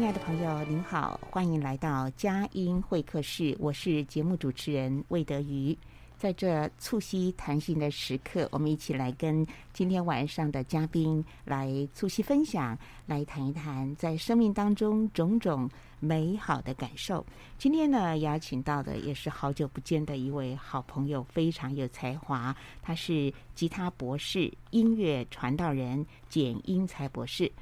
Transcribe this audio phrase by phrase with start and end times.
[0.00, 5.76] 亲爱的朋友，您好，欢迎来到佳音会客室，我是节目主持人魏德瑜。
[6.16, 17.22] 在这促膝谈心的时刻，我们一起来跟今天晚上的嘉宾来促膝分享，来谈一谈在生命当中种种美好的感受。
[17.58, 27.52] 今天呢，邀请到的也是好久不见的一位好朋友，非常有才华，他是吉他博士、音乐传道人简英才博士。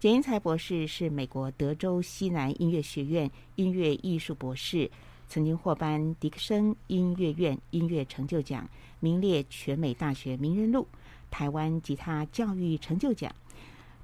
[0.00, 4.88] 简英才博士是美国德州西南音乐学院音乐艺术博士，
[5.26, 8.64] 曾经获颁迪克森音乐院音乐成就奖，
[9.00, 10.86] 名列全美大学名人录，
[11.32, 13.34] 台湾吉他教育成就奖。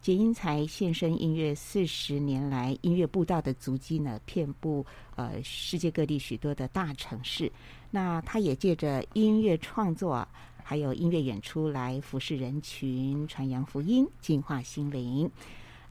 [0.02, 7.50] 简英才献身音乐四十年来，音乐步道的足迹呢，遍布呃世界各地许多的大城市。
[7.92, 10.26] 那他也借着音乐创作，
[10.60, 15.30] 还有音乐演出来服侍人群，传扬福音，净化心灵。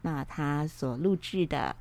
[0.04, 1.76] 那他所录制的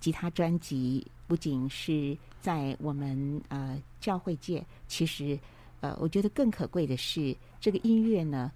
[0.00, 5.38] 吉他专辑，不仅是在我们呃教会界，其实
[5.80, 8.50] 呃，我觉得更可贵的是，这个音乐呢，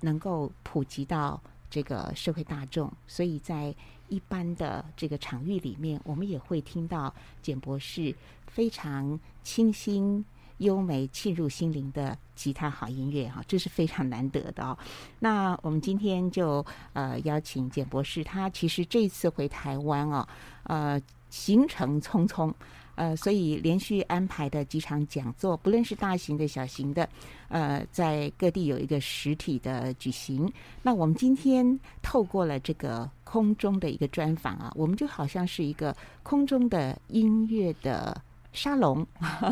[0.00, 1.40] 能够普及到
[1.70, 2.92] 这个社会大众。
[3.06, 3.74] 所以在
[4.08, 8.14] 一般的这个场域里面，我们也会听到简博士
[8.46, 10.24] 非常清新。
[10.62, 14.76] 优美沁入心灵的吉他好音乐哈，这是非常难得的哦。
[15.20, 16.64] 那我们今天就
[16.94, 20.26] 呃邀请简博士，他其实这次回台湾哦，
[20.64, 21.00] 呃
[21.30, 22.52] 行程匆匆，
[22.94, 27.08] 呃所以连续安排的几场讲座，不论是大型的小型的，
[27.48, 30.50] 呃在各地有一个实体的举行。
[30.82, 38.20] 那我们今天透过了这个空中的一个专访啊，我们就好像是一个空中的音乐的。
[38.52, 39.06] 沙龙，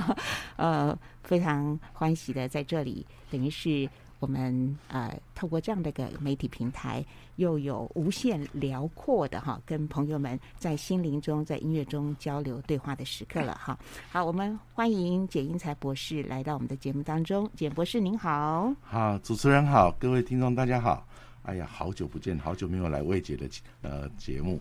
[0.56, 3.88] 呃，非常欢喜的在这里，等于是
[4.19, 7.05] 我们呃透过这样的一个媒体平台，
[7.37, 13.78] 又有无限辽阔的哈，跟朋友们在心灵中、在音乐中交流对话的时刻了哈。
[14.12, 17.49] 好，我们欢迎简英才博士来到我们的节目当中。
[17.56, 21.06] 简博士您好，好，主持人好，各位听众大家好。
[21.50, 23.44] 哎呀，好久不见，好久没有来魏姐的
[23.83, 24.61] 呃节目。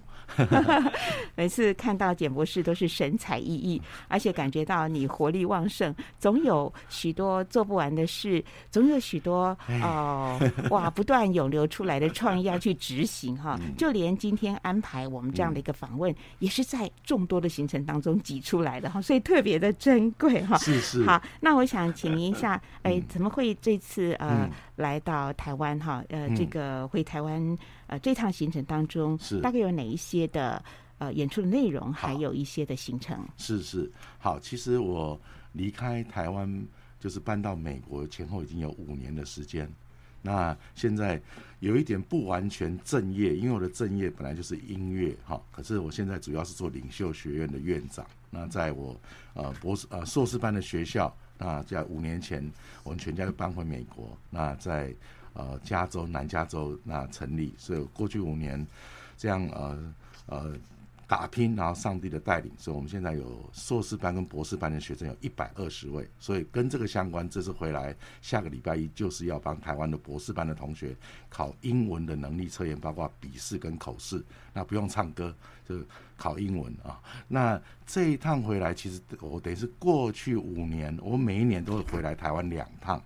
[1.35, 3.79] 每次看到简博士都是神采奕奕，
[4.09, 13.59] 而且感觉到你活力旺盛，总有许多做不完的事，总有许多哦、呃、 哇不断涌流出来的创意要去执行哈。
[13.77, 20.57] 就连今天安排我们这样的一个访问，也是在众多的行程当中挤出来的哈，所以特别的珍贵哈。
[20.57, 21.05] 是是。
[21.05, 24.49] 好，那我想请您一下，哎，怎么会这次呃
[24.79, 26.03] 来到台湾哈？
[26.09, 26.59] 呃，这个。
[26.69, 27.57] 呃，回台湾
[27.87, 30.61] 呃，这趟行程当中是大概有哪一些的
[30.97, 33.25] 呃演出的内容，还有一些的行程？
[33.37, 35.19] 是是，好，其实我
[35.53, 36.67] 离开台湾
[36.99, 39.71] 就是搬到美国前后已经有五年的时间。
[40.21, 41.19] 那现在
[41.59, 48.05] 有一点不完全正业，因为我的正业本来就是音乐哈，可是我现在主要是做领袖学院的院长。
[48.29, 48.95] 那在我
[49.33, 52.47] 呃博士呃硕士班的学校，那在五年前
[52.83, 54.15] 我们全家就搬回美国。
[54.29, 54.93] 那在
[55.33, 58.65] 呃，加州南加州那成立，所以过去五年
[59.15, 59.95] 这样呃
[60.25, 60.53] 呃
[61.09, 70.95] 打拼，然后上帝的带领，所以我们现在有硕士班跟博士班的学生有一百二十位，所以跟这个相关，这次回来下个礼拜一就是要帮台湾的博士班的同学
[71.27, 74.23] 考英文的能力测验，包括笔试跟口试，
[74.53, 75.35] 那不用唱歌，
[75.67, 75.83] 就
[76.15, 77.01] 考英文啊。
[77.27, 83.03] 那这一趟回来，其实我等于是过去五年，我每一年都会回来台湾两趟。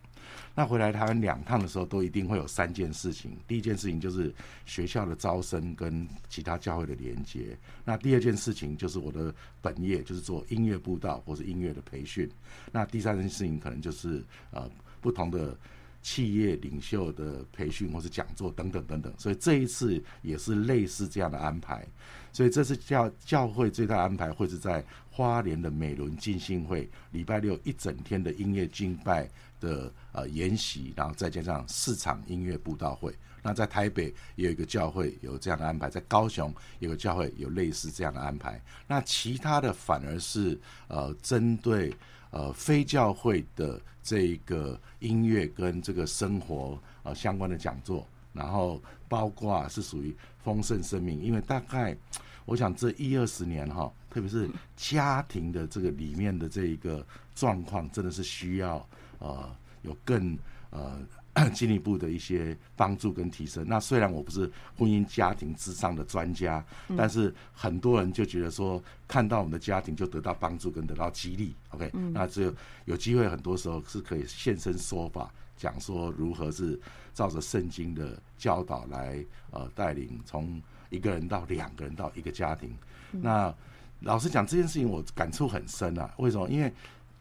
[0.55, 3.35] 那回来台湾两趟的时候，都一定会有三件事情。
[3.47, 4.33] 第一件事情就是
[4.65, 7.57] 学校的招生跟其他教会的连接。
[7.83, 12.29] 那第二件事情就是我的本业，就是做音乐布道或是音乐的培训。
[12.71, 14.69] 那第三件事情可能就是呃
[15.01, 15.57] 不同的
[16.03, 19.11] 企业领袖的培训或是讲座等等等等。
[19.17, 21.83] 所以这一次也是类似这样的安排。
[22.31, 29.27] 所以这次教教会最大安排会是在花莲的美仑浸信会，礼拜六一整天的音乐敬拜。
[29.63, 33.15] 的呃研习，然后再加上四场音乐布道会。
[33.41, 38.61] 那在台北也有一个教会有这样的安排，在高雄有个教会有类似这样的安排。
[38.87, 40.59] 那其他的反而是
[40.89, 41.95] 呃针对
[42.33, 50.13] 呃非教会的这一个音乐跟这个生活呃相关的讲座，然后包括是属于
[50.43, 51.95] 丰盛生命，因为大概
[52.43, 58.85] 我想这一二十年哈，特别是家庭的这个里面的这一个状况，真的是需要。
[59.19, 60.37] 呃，有更
[60.69, 60.99] 呃
[61.51, 63.65] 进一步的一些帮助跟提升。
[63.67, 71.55] 那虽然我不是婚姻家庭智商的专家，嗯，但是很多人就觉得说，看到我们的家庭就得到帮助跟得到激励。
[71.71, 72.53] OK，嗯，那只有
[72.85, 76.79] 有机会，很多时候是可以现身说法，讲说如何是
[77.15, 82.69] 照着圣经的教导来呃带领从一个人到两个人到一个家庭。
[83.13, 83.55] 嗯，那
[84.01, 86.13] 老实讲，这件事情我感触很深啊。
[86.17, 86.47] 为什么？
[86.47, 86.71] 因为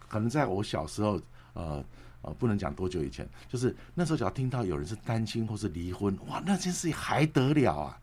[0.07, 1.19] 可能在我小时候。
[1.55, 1.85] 呃
[2.23, 7.99] 呃，不能讲多久以前，就是那时候只要听到有人是单亲或是离婚，哇，那件事情还得了啊！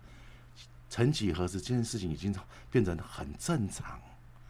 [0.90, 2.36] 曾几何时，这件事情已经
[2.70, 3.98] 变成很正常，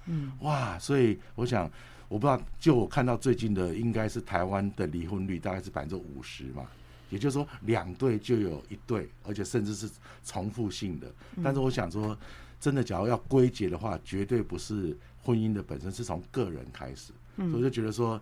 [0.06, 1.70] 嗯，哇，所以我想，
[2.08, 6.66] 我不知道，就我看到最近的，应该是台湾的离婚率大概是百分之五十嘛，
[7.12, 9.88] 也就是说两对就有一对，而且甚至是
[10.24, 11.14] 重复性的。
[11.44, 12.18] 但是我想说，
[12.60, 18.20] 真的，假如要归结的话，绝对不是婚姻的本身，是从个人开始，所以我就觉得说。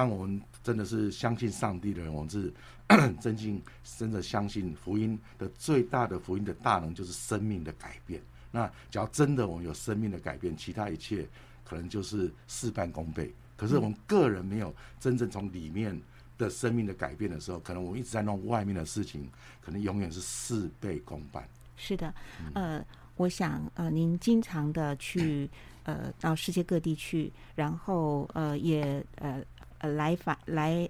[0.00, 2.50] 当我们真的是相信上帝的人，我们是
[3.20, 3.62] 真心
[3.98, 8.18] 真的相信福音的最大的福音的大能就是生命的改变。
[8.50, 11.28] 那只要真的我们有生命的改变，其他一切
[11.64, 13.30] 可能就是事半功倍。
[13.58, 16.00] 可是我们个人没有真正从里面
[16.38, 19.28] 的生命的改变的时候，可能我们一直在弄外面的事情，
[19.60, 21.46] 可能永远是事倍功半。
[21.76, 22.14] 是的，
[22.54, 22.82] 呃，
[23.16, 25.46] 我想呃，您经常的去
[25.82, 29.44] 呃到世界各地去，然后呃也呃。
[29.80, 30.88] 呃，来访来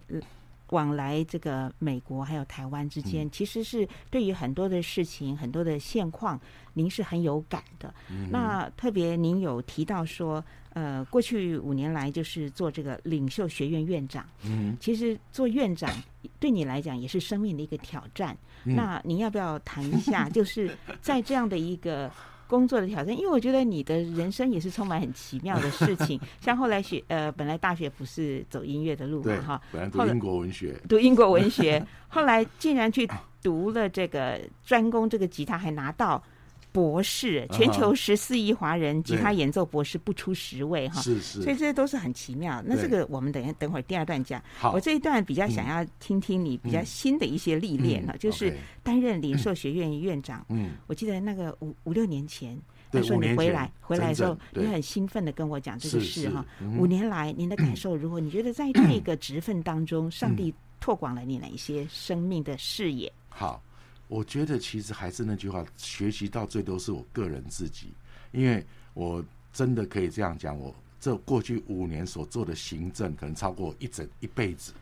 [0.68, 6.40] 往来这个美国还有台湾之间，其实是对于很多的事情、很多的现况，
[6.74, 7.92] 您是很有感的。
[8.30, 10.44] 那特别您有提到说，
[10.74, 14.24] 呃，过去五年来就是做这个领袖学院院长。
[14.44, 15.90] 嗯，其实做院长
[16.38, 18.36] 对你来讲也是生命的一个挑战。
[18.62, 22.08] 那您要不要谈一下， 就是在这样的一个。
[22.50, 26.20] 工作的挑战，因为我觉得你的人生也是充满很奇妙的事情。
[26.42, 31.80] 像后来学呃，本来大学不是走音乐的路嘛，哈，本来读英国文学，读英国文学，
[32.10, 33.08] 后来竟然去
[33.40, 36.20] 读了这个专攻这个吉他，还拿到。
[36.72, 42.62] 博士，全球十四亿华人吉他演奏博士不出十位哈，是是，所以这些都是很奇妙。
[42.64, 44.42] 那这个我们等下等会儿第二段讲。
[44.58, 50.44] 好，我这一段比较想要听听你比较新的一些历练哈，就是担任领袖学院院长。
[50.48, 52.58] 嗯，我记得那个五五六年前，
[52.92, 56.44] 他说你回来回来的时候，你很兴奋的跟我讲这个事哈。
[56.78, 58.20] 五年来您的感受如何？
[58.20, 63.12] 你觉得在这个职分当中，上帝拓广了你哪一些生命的视野？
[63.28, 63.62] 好。
[64.10, 67.92] 我觉得其实还是那句话，学习到最多是我个人自己，
[68.32, 74.72] 因为我真的可以这样讲，我这过去五年所做的行政，可能超过一整一辈子。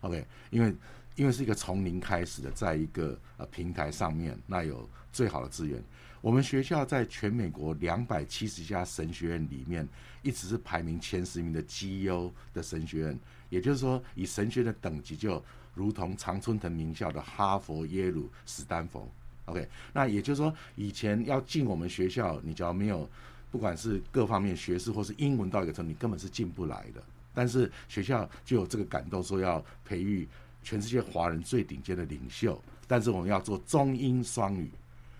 [0.00, 0.74] OK，因为
[1.14, 5.80] 因为是一个从零开始的，在一个呃平台上面，那有最好的资源。
[6.20, 9.88] 我们学校在全美国两百七十家神学院里面，
[10.22, 15.40] 一直是排名前十名的绩优的神学院，也就是说，以神学的等级就。
[15.80, 19.08] 如同常春藤名校的哈佛、耶鲁、史丹佛
[19.46, 23.08] ，OK，那也就是说，以前要进我们学校，你只要没有，
[23.50, 27.02] 不管是各方面学识或是英文到一个程度，你根本是进不来的。
[27.32, 30.28] 但是学校就有这个感动，说要培育
[30.62, 32.60] 全世界华人最顶尖的领袖。
[32.86, 34.68] 但是我们要做中英双语，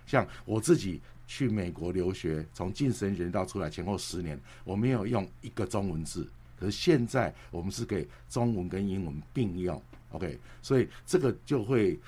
[0.07, 6.29] 像我自己去美国留学，从进神人道出来前后十年，我没有用一个中文字。
[6.59, 9.81] 可是现在我们是给中文跟英文并用。
[10.11, 11.99] OK，所以这个就会，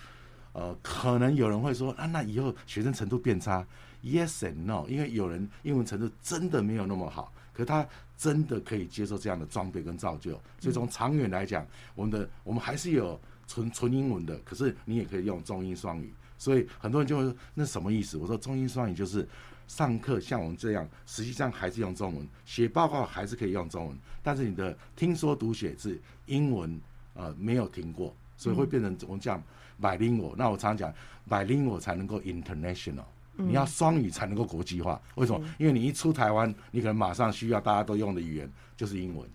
[0.53, 3.65] 呃，可能有人会说啊，那以后学生程度变差
[4.03, 10.33] ？Yes and no，因为有人英文程度真的没有那么好，可他真的可以接受这样的装备跟造就。
[10.59, 16.13] 所以从长远来讲，我们的我们还是有纯纯英文的，可是你也可以用中英双语。
[16.37, 18.17] 所以很多人就会说，那什么意思？
[18.17, 19.25] 我说中英双语就是
[19.69, 26.81] 上课像我们这样，实际上还是用中文，写报告还是可以用中文，但是你的听说读写是英文。
[27.15, 29.43] 呃没有停过，所以会变成我们讲
[29.81, 30.35] bilingual。
[30.37, 30.95] 那我常常讲
[31.29, 33.05] bilingual 才能够 international，
[33.37, 35.01] 你要双语才能够国际化。
[35.17, 35.47] 为什么？
[35.59, 39.29] 因为你一出台湾，你可能马上需要大家都用的语言就是英文。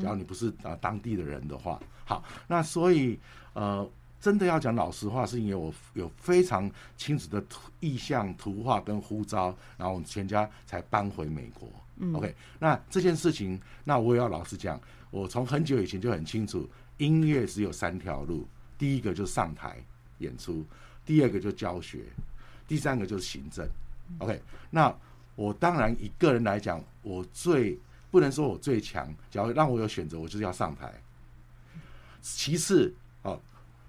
[0.00, 3.18] 只要你不是啊当地的人的话，好，那所以
[3.54, 3.88] 呃。
[4.18, 7.44] 真的要讲老实话，是因为我有非常清楚的
[7.80, 11.68] 意向、图画跟呼召，然后我们全家才搬回美国。
[11.98, 14.80] 嗯，OK，那这件事情，那我也要老实讲，
[15.10, 18.46] 我从很久以前就很清楚，音乐只有三条路，
[18.78, 19.76] 第一个就是上台
[20.18, 20.64] 演出，
[21.04, 22.04] 第二个就教学，
[22.66, 23.68] 第三个就是行政。
[24.18, 24.94] OK，那
[25.34, 27.78] 我当然以个人来讲，我最
[28.10, 30.92] 不能说我最强，只要让我有选择，我就是要上台。
[32.20, 33.40] 其次，哦。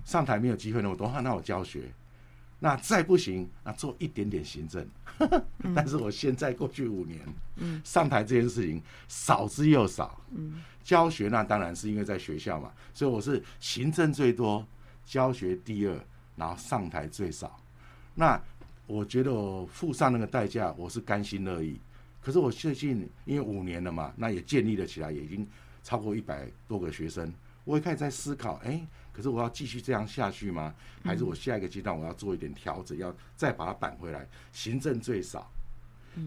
[0.06, 1.92] 上台没有机会呢，我多，那我教学，
[2.60, 4.88] 那再不行，那做一点点行政。
[5.76, 7.20] 但是我现在过去五年，
[7.58, 10.20] 嗯上台这件事情少之又少。
[10.32, 14.66] 嗯教学那当然是因为在学校嘛，所以我是行政最多，
[15.06, 16.00] 教学第二，
[16.38, 17.60] 然后上台最少。
[18.16, 18.42] 那
[18.86, 21.78] 我觉得我付上那个代价，我是甘心乐意。
[22.22, 25.46] 可是我最近因为五年了嘛，那也建立了起来，也已经
[25.84, 27.34] 超过一百多个学生。
[27.66, 28.88] 我也开始在思考，哎、欸，
[29.18, 30.72] 可是我要继续这样下去吗？
[31.04, 34.28] 还是我下一个阶段我要做一点调整，要再把它扳回来？
[34.52, 35.50] 行政最少，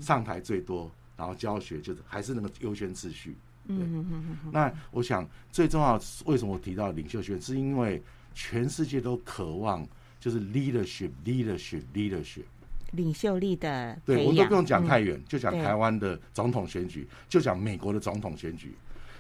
[0.01, 3.37] 上台最多，然后教学就是还是那个优先次序。
[3.67, 5.93] 嗯，那我想最重要，
[6.25, 7.41] 为什么我提到领袖学院？
[7.41, 8.03] 是因为
[8.35, 9.87] 全世界都渴望
[10.19, 12.43] 就是 leadership，leadership，leadership，
[12.91, 13.97] 领袖力的。
[14.05, 18.75] 对，我们都不用讲太远，就讲台湾的总统选举，就讲美国的总统选举，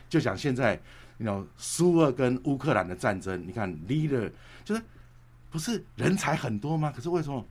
[0.08, 0.76] 就讲现在。
[1.20, 4.32] 你知道苏俄跟乌克兰的战争，你看 leader
[4.64, 4.80] 就是
[5.50, 6.90] 不是人才很多吗？
[6.96, 7.44] 可是为什么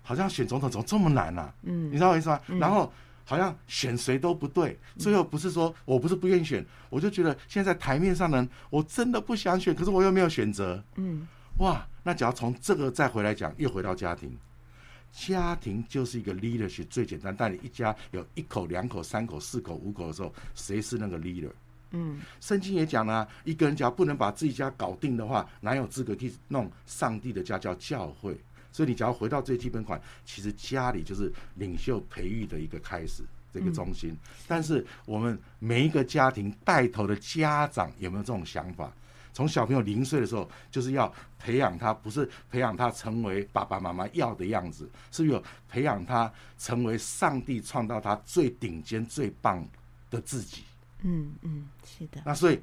[0.00, 1.52] 好像选总统怎么这么难啊？
[1.64, 2.40] 嗯，你知道我意思吗？
[2.58, 2.90] 然后
[3.26, 10.82] 好像选谁都不对，最后不是说我不是不愿意选，我就觉得现在台面上的人我真的不想选，可是我又没有选择。
[10.94, 14.34] 嗯，哇，那只要从这个再回来讲，又回到家庭，
[15.12, 17.36] 家庭就是一个 leadership 最简单。
[17.36, 21.50] 但你一家有一口、两口、三口、四口、五口的时候，谁是那个 leader？
[21.94, 28.36] 嗯，圣经也讲了啊，一个人只要不能把自己家搞定的话，哪有资格去弄上帝的家叫教会？
[28.72, 33.22] 所以你只要回到最基本款，其实家里就是领袖培育的一个开始，
[33.52, 34.16] 这个中心。
[34.48, 38.92] 但是我们每一个家庭带头的家长有没有这种想法？
[39.32, 49.64] 从小朋友零岁的时候，就是要培养他，不是培养他成为爸爸妈妈要的样子，是有培养他成为上帝创造他最顶尖、最棒
[50.10, 50.64] 的自己。
[51.04, 52.20] 嗯嗯，是的。
[52.24, 52.58] 那所以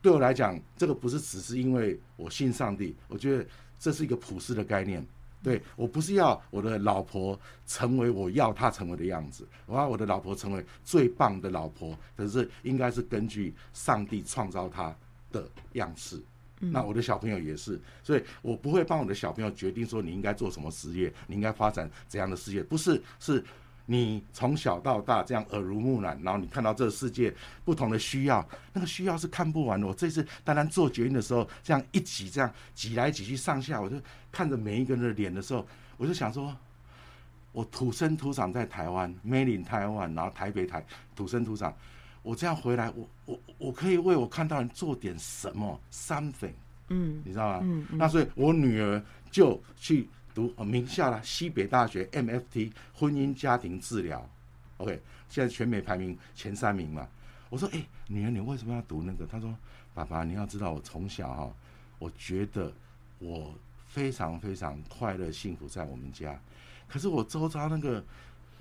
[0.00, 3.44] 对我来讲，这个不是只是因为我信上帝，我觉得
[3.78, 5.04] 这是一个普世的概念。
[5.42, 14.94] 对，我不是要我的老婆成为我要她成为的样子，我要我的老婆成为最棒的老婆，可是应该是根据上帝创造她
[15.30, 16.20] 的样式。
[16.60, 23.42] 那我的小朋友也是，所以我不会帮我的小朋友决定说你应该做什么职业，你应该发展怎样的事业，不是是。
[23.90, 29.86] 你从小到大这样耳濡目染，然后你看到这个世界不同的需要，那个需要是看不完的。
[29.86, 33.96] 我这次单单做决定的时候，这样一挤，这样挤来挤去上下，我就
[34.30, 35.66] 看着每一个人的脸的时候，
[35.96, 36.54] 我就想说，
[37.52, 40.84] 我土生土长在台湾，made in 台湾，然后台北台
[41.16, 41.74] 土生土长，
[42.20, 46.52] 我这样回来，我我我可以为我看到人做点什么，something，
[46.88, 47.60] 嗯，你知道吗？
[47.62, 50.06] 嗯，嗯，那所以我女儿就去。
[50.38, 54.24] 读名校了，西北大学 MFT 婚姻家庭治疗
[54.76, 57.08] ，OK，现在全美排名前三名嘛。
[57.48, 59.26] 我说，哎、女儿，你为什么要读那个？
[59.26, 59.52] 她说，
[59.92, 61.52] 爸爸，你要知道，我从小哈，
[61.98, 62.72] 我觉得
[63.18, 63.52] 我
[63.88, 66.40] 非常非常快乐幸福在我们家，
[66.86, 68.04] 可是我周遭那个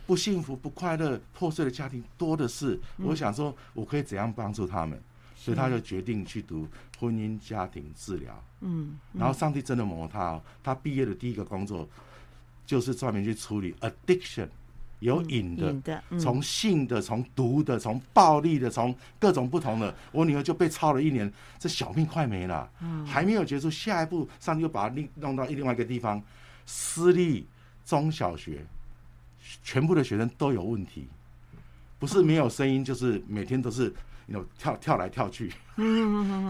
[0.08, 2.80] 不幸福、不快乐、破碎的家庭多的是。
[2.98, 5.00] 我想说，我可以怎样帮助他们？
[5.48, 6.68] 所以他就决定去读
[7.00, 8.44] 婚姻家庭治疗。
[8.60, 10.42] 嗯，然后上帝真的磨他哦。
[10.62, 11.88] 他毕业的第一个工作
[12.66, 14.50] 就是专门去处理 addiction，
[15.00, 19.96] 有瘾的，从性的、从毒的、从暴力的、从各种不同的。
[20.12, 22.70] 我女儿就被操了一年，这小命快没了。
[23.06, 26.22] 还没有结束，下一步上帝又把她另弄到另外一个地方，
[26.66, 27.48] 私立
[27.86, 28.66] 中小学，
[29.64, 31.08] 全部的学生都有问题，
[32.00, 33.96] 不是没有声音，就是每天都是。
[34.28, 35.52] 有跳跳来跳去，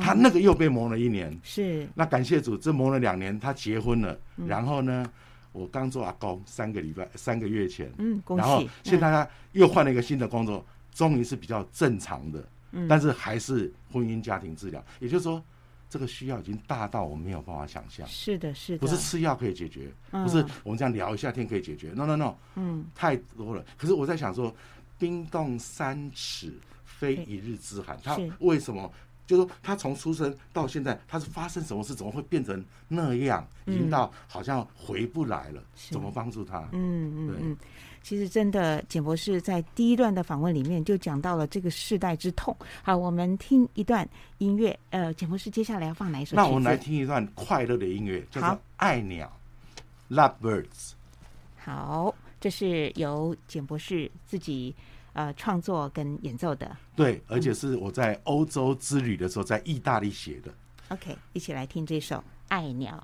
[0.01, 1.35] 他那个又被磨了一年。
[1.43, 4.19] 是，那感谢主，这磨了两年，他结婚了。
[4.47, 5.09] 然后呢，
[5.51, 7.91] 我刚做阿公三个礼拜，三个月前。
[7.97, 8.41] 嗯，恭喜。
[8.41, 12.43] 然后现在他又换了一个新的工作，终于是比较正常的。
[12.87, 15.41] 但是还是婚姻家庭治疗，也就是说，
[15.89, 18.05] 这个需要已经大到我没有办法想象。
[18.07, 18.79] 是的，是的。
[18.79, 21.91] 不是吃药可以解决，不是我们这样聊一下天可以解决。
[21.95, 23.63] No No No，嗯，太多了。
[23.77, 24.53] 可是我在想说，
[24.97, 26.53] 冰冻三尺。
[26.97, 28.91] 非一日之寒，他为什么
[29.25, 35.61] 就是说他从出生到现在，他是发生什么事，怎么会变成那样，已经到好像回不来了？
[35.75, 36.67] 怎么帮助他？
[36.71, 37.57] 嗯嗯嗯，
[38.01, 42.55] 其实真的，简博士在第一段的访问里面就讲到了这个世代之痛。
[42.81, 44.77] 好，我们听一段音乐。
[44.91, 46.35] 呃，简博士接下来要放哪一首？
[46.35, 49.31] 那我们来听一段快乐的音乐，叫做《爱鸟》
[50.15, 50.93] （Love Birds）。
[51.57, 54.73] 好，这是由简博士自己
[55.17, 56.77] 呃创作跟演奏的。
[56.95, 60.53] 对，而且是我在欧洲之旅的时候，在意大利写的。
[60.89, 62.15] OK，一起来听这首
[62.47, 62.95] 《爱鸟》。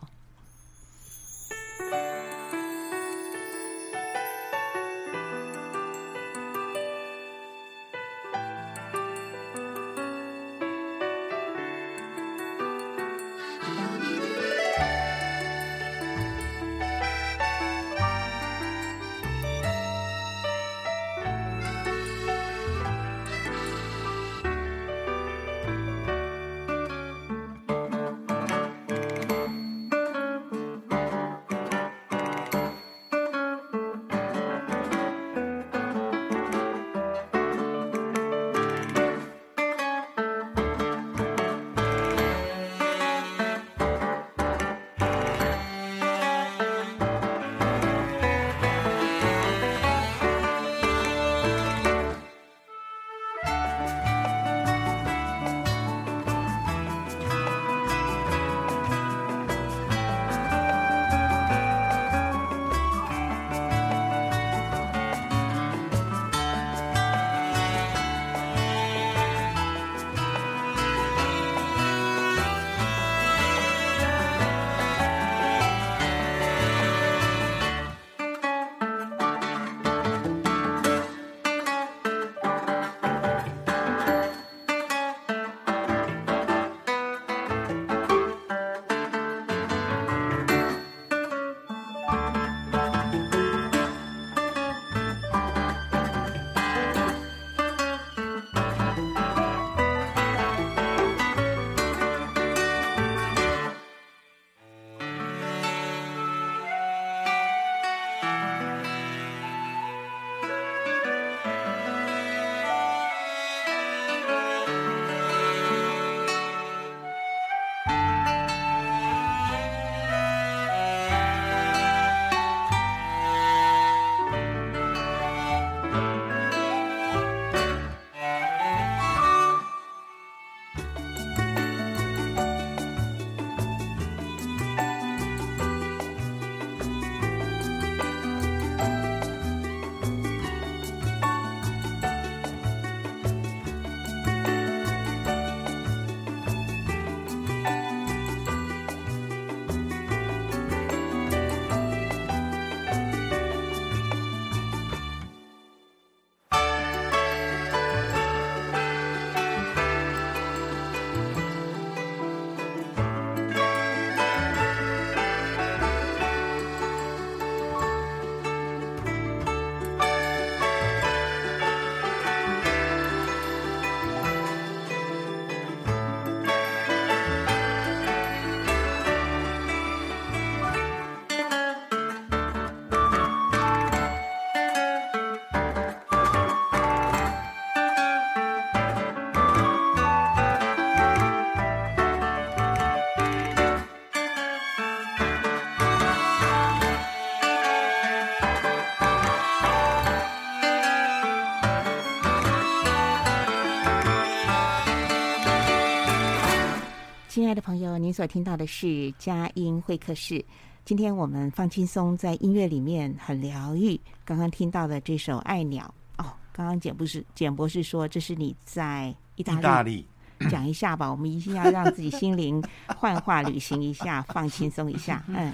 [207.53, 210.43] 爱的朋友，您所听到的是佳音会客室。
[210.83, 214.01] 今天我们放轻松，在音乐里面很疗愈。
[214.25, 220.07] 刚刚听到的这首《爱鸟》哦，刚刚简博士简博士说这是你在意大利，意大利
[220.49, 221.07] 讲一下吧。
[221.07, 225.23] 我们一定要让自己心灵幻化旅行一下，放轻松一下。
[225.27, 225.53] 嗯，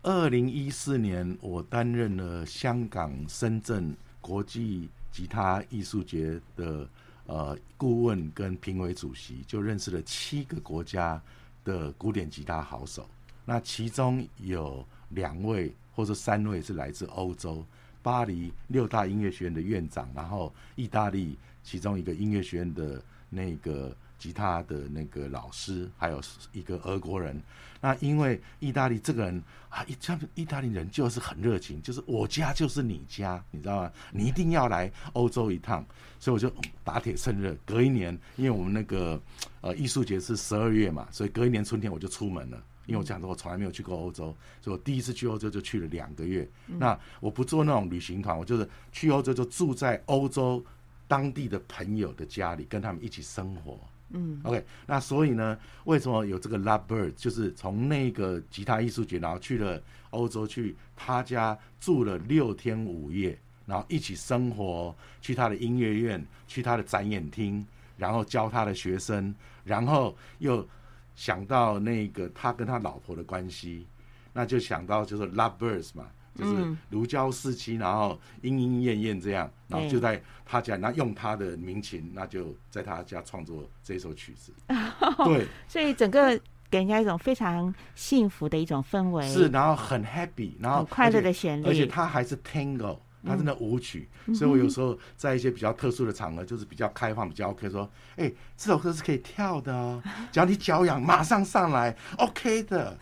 [0.00, 6.88] 二零一四年我担任了香港深圳国际吉他艺术节的。
[7.30, 11.22] 呃，顾问跟评委主席就认识了七个国家
[11.64, 13.08] 的古典吉他好手，
[13.44, 17.64] 那其中有两位或者三位是来自欧洲，
[18.02, 26.20] 巴黎六大音乐学院的院长，然后意大利其中一个音乐学院的那个吉他的那个老师，还有
[26.52, 27.42] 一个俄国人。
[27.80, 33.92] 那因为意大利这个人啊，一他们意大利人就是很热情，就是我家就是你家，你知道吗？
[34.12, 35.82] 你一定要来欧洲一趟，
[36.18, 36.52] 所以我就
[36.84, 37.56] 打铁趁热。
[37.64, 39.18] 隔一年，因为我们那个
[39.62, 42.62] 呃艺术节是十二月嘛，所以隔一年春天我就出门了。
[42.86, 46.46] 因为我讲说，我从来没有去过欧洲，所以我第一次去欧洲就去了两个月。
[46.66, 50.62] 那我不做那种旅行团，我就是去欧洲就住在欧洲
[51.08, 53.78] 当地的朋友的家里，跟他们一起生活。
[54.12, 57.12] 嗯，OK，那所以呢，为什么有这个 Love Bird？
[57.14, 67.64] 就是从那个吉他艺术节，然后去了欧洲，去他家住了六天五夜，然后一起生活，去他的音乐院，去他的展演厅，
[67.96, 70.66] 然后教他的学生，然后又
[71.14, 73.86] 想到那个他跟他老婆的关系，
[74.32, 76.06] 那就想到就是 Love Birds 嘛。
[76.40, 84.52] 就是如胶似漆，然后莺莺燕燕这样，然后就在他家，那用他的民琴，那就在他家创作这首曲子。
[85.24, 86.38] 对，所以整个
[86.70, 89.28] 给人家一种非常幸福的一种氛围。
[89.28, 92.98] 是，然后很 happy，然后很快乐的旋律，而且他还是 tango。
[93.26, 100.02] 他真的舞曲，嗯、所以我有时候在一些比较特殊的场合，就是比较开放、比较 OK，说，哎、欸，这首歌是可以跳的哦，
[100.32, 102.96] 只要你脚痒，马上上来，OK 的。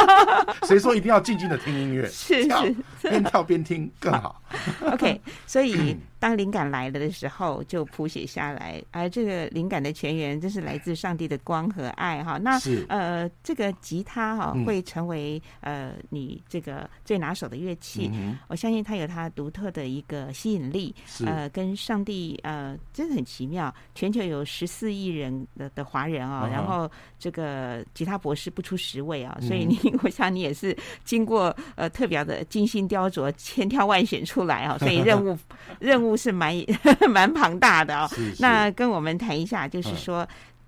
[0.64, 2.06] 谁说一定要静静的听音乐？
[2.08, 4.42] 是是，边跳边听更好。
[4.92, 5.96] OK，所以。
[6.26, 8.82] 当灵感来了的时候，就谱写下来。
[8.90, 12.36] 而这个灵感的泉源，就是来自上帝的光和爱哈。
[12.36, 12.58] 那
[12.88, 18.10] 呃，这个吉他哈会成为呃你这个最拿手的乐器。
[18.48, 20.92] 我相信它有它独特的一个吸引力。
[21.24, 23.72] 呃，跟上帝呃真的很奇妙。
[23.94, 35.38] 全球有十四亿人的的华人啊，然后这个吉他博士不出十位啊，所以你 我想你也是经过呃特别的精心雕琢，千挑万选出来啊，所以任务
[35.78, 36.15] 任务。
[36.16, 36.54] 是蛮
[37.10, 40.26] 蛮庞大的哦，是是，那跟我们谈一下，就是说，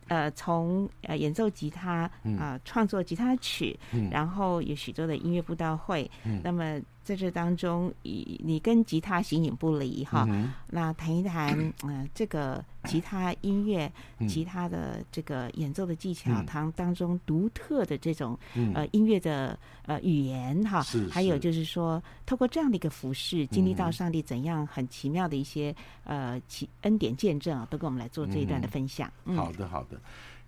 [0.08, 6.80] 嗯、呃，从呃演奏吉他啊、呃，创作吉他曲，嗯、然后有许多的音乐布道会，嗯、那么。
[7.08, 10.26] 在这当中，你你跟吉他形影不离哈。
[10.28, 20.82] 嗯、那谈一谈，嗯、呃，这个吉他音乐，嗯、吉他的这个演奏的技巧，它、嗯、当中独特的这种、嗯、呃音乐的呃语言哈。
[20.82, 29.10] 是是还有就是说，透过这样的一个服饰，经历到上帝怎样很奇妙的一些呃奇恩典见证啊，都跟我们来做这一段的分享。
[29.24, 29.98] 嗯、好的，好的。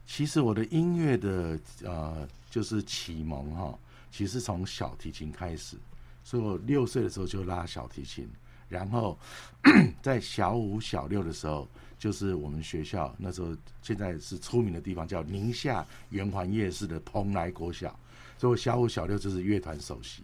[0.05, 3.79] 其实我的音乐的呃，就是启蒙哈，
[4.11, 5.79] 其实从小提琴开始。
[6.31, 8.31] 所以我六岁的时候就拉小提琴，
[8.69, 9.19] 然后
[10.01, 13.49] 在小五、小六的时候，就是我们学校那时候
[13.83, 17.99] 现在是出名的地方，叫宁夏圆环夜市的蓬莱国小。
[18.39, 20.23] 所以我小五、小六就是乐团首席。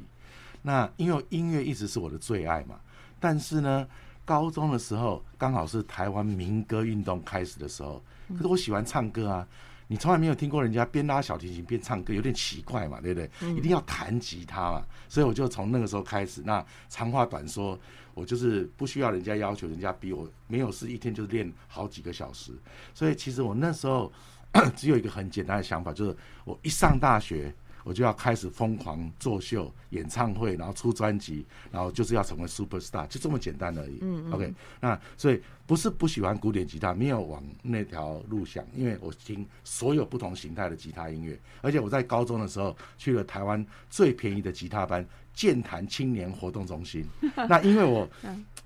[0.62, 2.78] 那因为音乐一直是我的最爱嘛，
[3.18, 3.84] 但是呢，
[4.24, 9.48] 高中的时候刚好是台湾民歌运动开始的时候，可是我喜欢唱歌啊。
[9.88, 13.30] 你从来没有听过人家边拉小提琴边唱歌，有点奇怪嘛，对不对？
[13.54, 16.42] 一定要弹吉他嘛，所以我就从那个时候开始。
[16.44, 17.78] 那长话短说，
[18.14, 22.52] 我就是不需要人家要求，人家逼我，没有事一天就是练好几个小时。
[22.94, 24.12] 所以其实我那时候
[24.74, 27.54] 只有一个很简单的想法，就是我一上大学。
[27.86, 33.98] 我就要开始疯狂作秀、演唱会，然后出专辑，然后就是要成为 super star，就这么简单而已。
[34.00, 47.04] 嗯，嗯，OK，那所以不是不喜欢古典吉他，没有往那条路想，因为我听所有不同形态的吉他音乐，而且我在高中的时候去了台湾最便宜的吉他班——健谈青年活动中心。
[47.48, 48.08] 那因为我。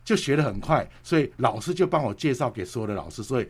[0.03, 3.23] 就学得很快，所以老师就帮我介绍给所有的老师。
[3.23, 3.47] 所以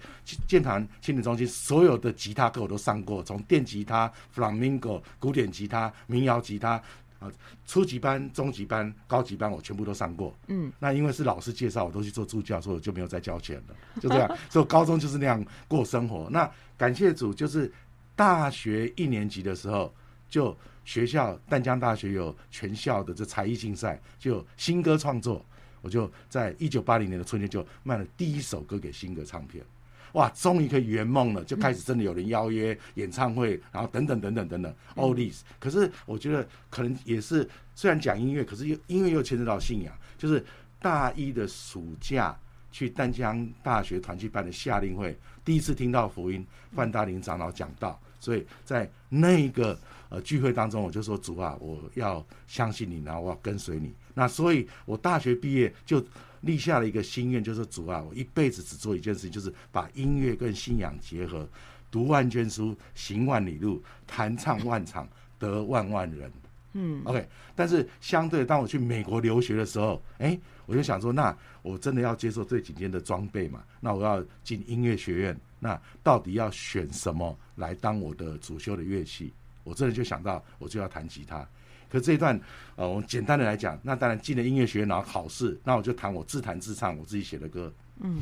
[0.47, 6.83] 健谈青年中心所有的吉他课我都上过，从电吉他、Flamingo、古典吉他、民谣吉他
[7.21, 7.31] 啊，
[7.67, 10.35] 初级班、中级班、高级班我全部都上过。
[10.49, 14.39] 嗯，那因为是老师介绍，我都去做助教，所以我就没有再交钱了，就这样。
[14.49, 16.29] 所以高中就是那样过生活。
[16.31, 17.71] 那感谢主，就是
[18.17, 19.95] 大学一年级的时候，
[20.29, 25.45] 就学校淡江大学有全校的这才艺竞赛，就新歌创作。
[25.83, 29.65] 我就在一九八零年的春天就卖了第一首歌给新歌唱片，
[30.13, 35.43] 哇，终于可以圆梦了，就开始真的有人邀约演唱会，然后等等等等等等，all this。
[35.59, 39.95] 可是我觉得可能也是，虽然讲音乐，可是又音乐又牵扯到信仰。
[40.19, 40.45] 就是
[40.79, 42.39] 大一的暑假
[42.71, 49.79] 去丹江大学团契办的夏令会，第一次听到福音，范大林长老讲道，所以在那个
[50.11, 53.95] 呃聚会当中，我就说主啊，我要相信你，然后我要跟随你。
[54.13, 56.05] 那所以，我大学毕业就
[56.43, 61.49] 立下了一个心愿，就是主啊，我一辈子只做一件事情，就是把音乐跟信仰结合，
[61.91, 66.31] 读万卷书，行万里路，弹唱万场，得万万人。
[66.73, 67.29] 嗯，OK。
[67.55, 73.63] 但是相对，当我去美国留学的时候，哎，我就想说，那我真的要接受最顶尖的装备嘛？
[73.81, 79.33] 那我要进音乐学院，那到底要选什么来当我的主修的乐器？
[79.65, 81.47] 我真的就想到，我就要弹吉他。
[81.91, 82.41] 可这一段，
[82.77, 87.73] 呃，我简单的来讲，那当然进了音乐学院，然后考试，那我就弹我自弹自唱我自己写的歌。
[88.03, 88.19] 嗯，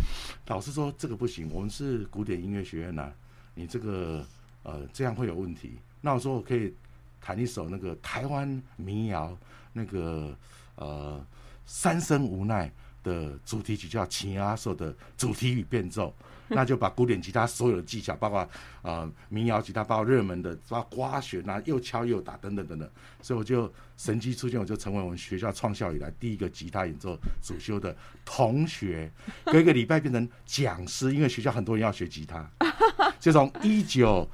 [0.46, 3.12] 老师说这个不行，我们是古典音乐学院呐、啊，
[3.54, 4.26] 你这个
[4.62, 5.78] 呃这样会有问题。
[6.00, 6.74] 那我说我可以
[7.20, 9.37] 弹一首那个台湾民谣，
[9.72, 10.35] 那个
[10.76, 11.24] 呃
[11.66, 16.14] 三生无奈的主题曲，叫《情阿寿》的主题与变奏。
[16.50, 18.48] 那就把古典吉他所有的技巧，包括
[18.80, 29.12] 呃民谣吉他，包括热门的，包括刮弦啊，又敲又打等等等等，所以我就神机出现，我就成为我们学校创校以来第一个吉他演奏主修的同学，
[29.44, 32.50] 隔一个礼拜变成讲师，因为学校很多人要学吉他，
[33.20, 34.26] 就从一九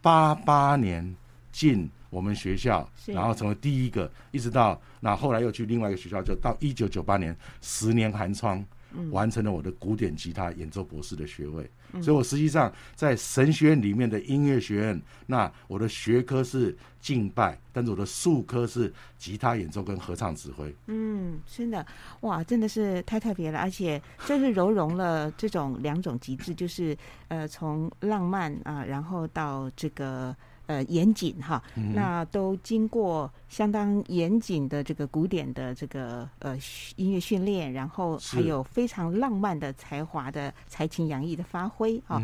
[0.00, 1.14] 八八年
[1.52, 8.62] 进我们学校，然后成为第一个，一直到那后来又去另外一个学校，就到一九九八年，十年寒窗。
[9.10, 11.66] 完成了我的古典吉他演奏博士的学位，
[12.02, 20.76] 所以我实际上在神学院里面的音乐学院，那我的学科是敬拜，但是我的术科是吉他演奏跟合唱指挥。
[20.88, 21.86] 嗯，真的，
[22.20, 26.94] 哇，真的是太特别了，而且这是柔融了这种两种极致，就是
[27.28, 30.36] 呃，从浪漫啊，然后到这个。
[30.72, 31.62] 呃，严谨哈，
[31.94, 36.56] 那都经过相当严谨的这个古典的这个呃
[36.96, 42.16] 音乐训练，然后还有非常浪漫的才华的才情洋溢的发挥啊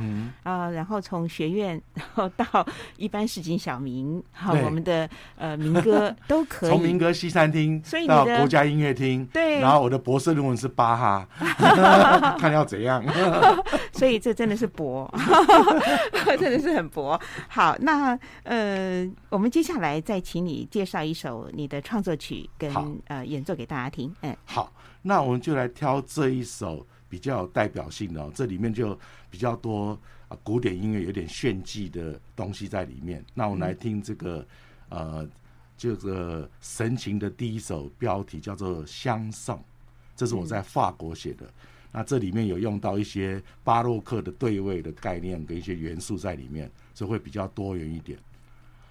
[0.44, 5.06] 啊、呃，然后从学院然后到一般市井小民，好，我们的
[5.36, 11.28] 呃民歌 都可以，从民歌西餐厅到国家音乐厅，对，然后我的博士论文是巴哈
[12.40, 13.04] 看要怎样，
[13.92, 15.12] 所以这真的是博，
[16.40, 17.20] 真的是很博。
[17.46, 18.18] 好，那。
[18.44, 24.14] 呃，我们接下来再请你介绍一首你的创作曲跟，跟呃演奏给大家听。
[24.22, 24.72] 嗯，好，
[25.02, 28.98] 那我们就来挑这一首比较有代表性的，哦，这里面就
[29.30, 29.90] 比较多
[30.28, 33.24] 啊、呃、古典音乐有点炫技的东西在里面。
[33.34, 34.46] 那我们来听这个、
[34.90, 35.28] 嗯、呃，
[35.76, 39.56] 这个神情的第一首标题叫做《相送》，
[40.16, 41.44] 这是我在法国写的。
[41.46, 41.52] 嗯、
[41.92, 48.18] 那这里面有用到一些巴洛克的对位的概念跟一些元素在里面，所以会比较多元一点。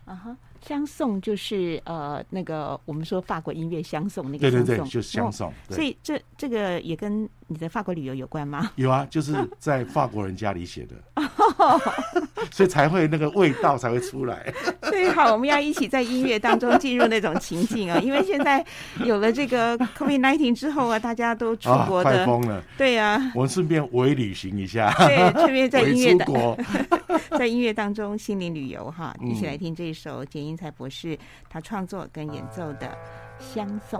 [0.07, 5.49] 啊哈，相送就是呃那个我们说法国音乐相送那个对对对，就是相送。
[5.49, 8.71] 哦、所以这这个也跟你的法国旅游有关吗？
[8.75, 10.95] 有啊，就是在法国人家里写的，
[12.51, 14.53] 所以才会那个味道才会出来。
[14.83, 18.65] 所以好，我们要一起在音乐当中进入那种情境啊， 因为现在
[19.03, 22.27] 有了这个 COVID-19 之后啊，大家都出国的。
[22.77, 26.57] 对呀、啊，我们顺便微旅行一下，对，顺便在音乐的
[27.37, 31.17] 在音乐当中心灵旅游哈，一起来听这一首简英才博士
[31.49, 32.87] 他创作跟演奏的
[33.53, 33.99] 《相送》。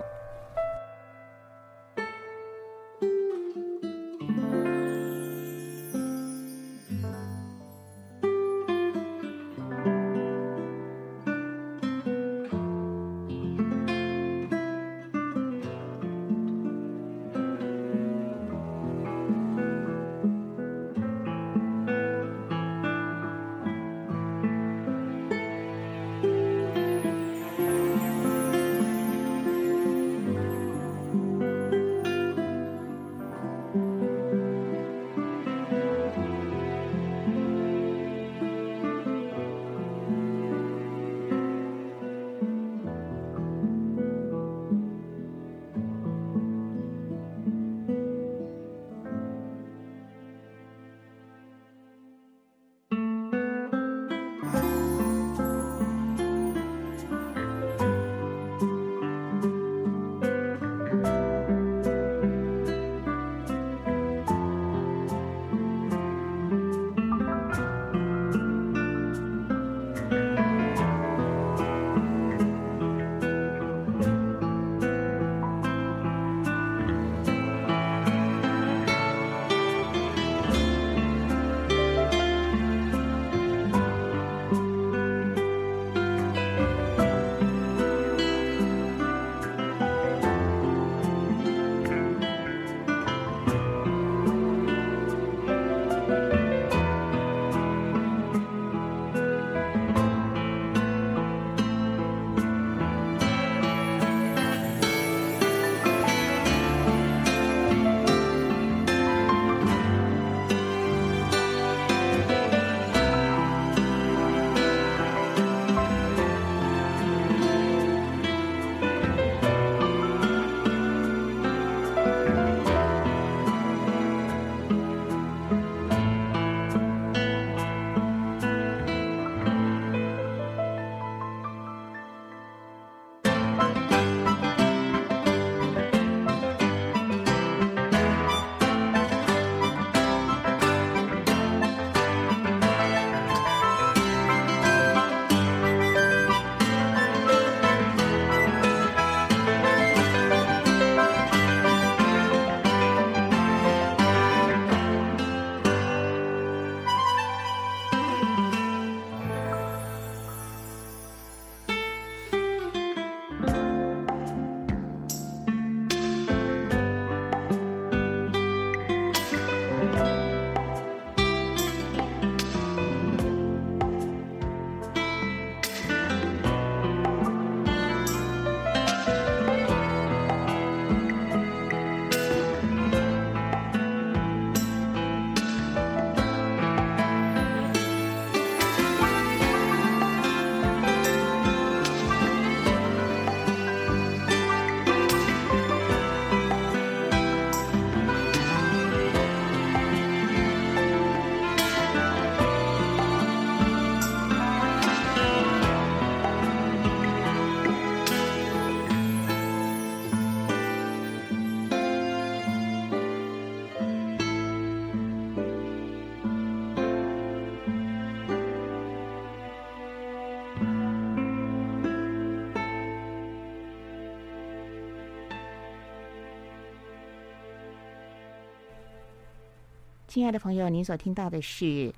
[230.08, 231.92] 亲爱的朋友，您所听到的是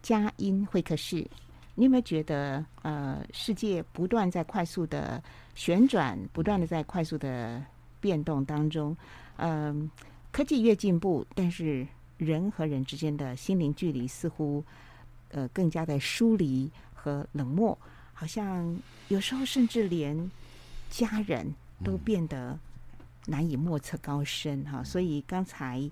[0.00, 1.28] 佳音会客室。
[1.74, 5.22] 你有没有觉得，呃，世界不断在快速的
[5.54, 7.62] 旋转，不断的在快速的
[8.00, 8.96] 变动当中，
[9.36, 11.86] 嗯、呃，科技越进步，但是
[12.16, 14.64] 人和人之间的心灵距离似乎，
[15.28, 17.76] 呃，更加的疏离和冷漠，
[18.14, 18.74] 好像
[19.08, 20.30] 有时候甚至连
[20.88, 22.58] 家人都变得
[23.26, 24.82] 难以莫测高深哈。
[24.82, 25.90] 所以刚才。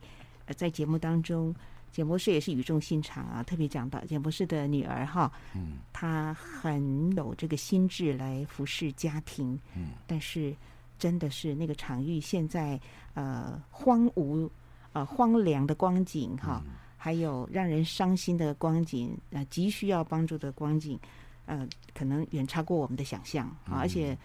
[0.54, 1.54] 在节目当中，
[1.92, 10.54] 简博士也是语重心长啊，特别讲到简博士的女儿哈，嗯，她很有这个心智来服侍家庭，嗯，但是
[10.98, 12.78] 真的是那个场域现在
[13.14, 14.48] 呃荒芜
[14.92, 16.62] 呃荒凉的光景哈，
[16.96, 20.98] 还有让人伤心的光景，呃急需要帮助的光景，
[21.46, 24.16] 呃可能远超过我们的想象啊，而且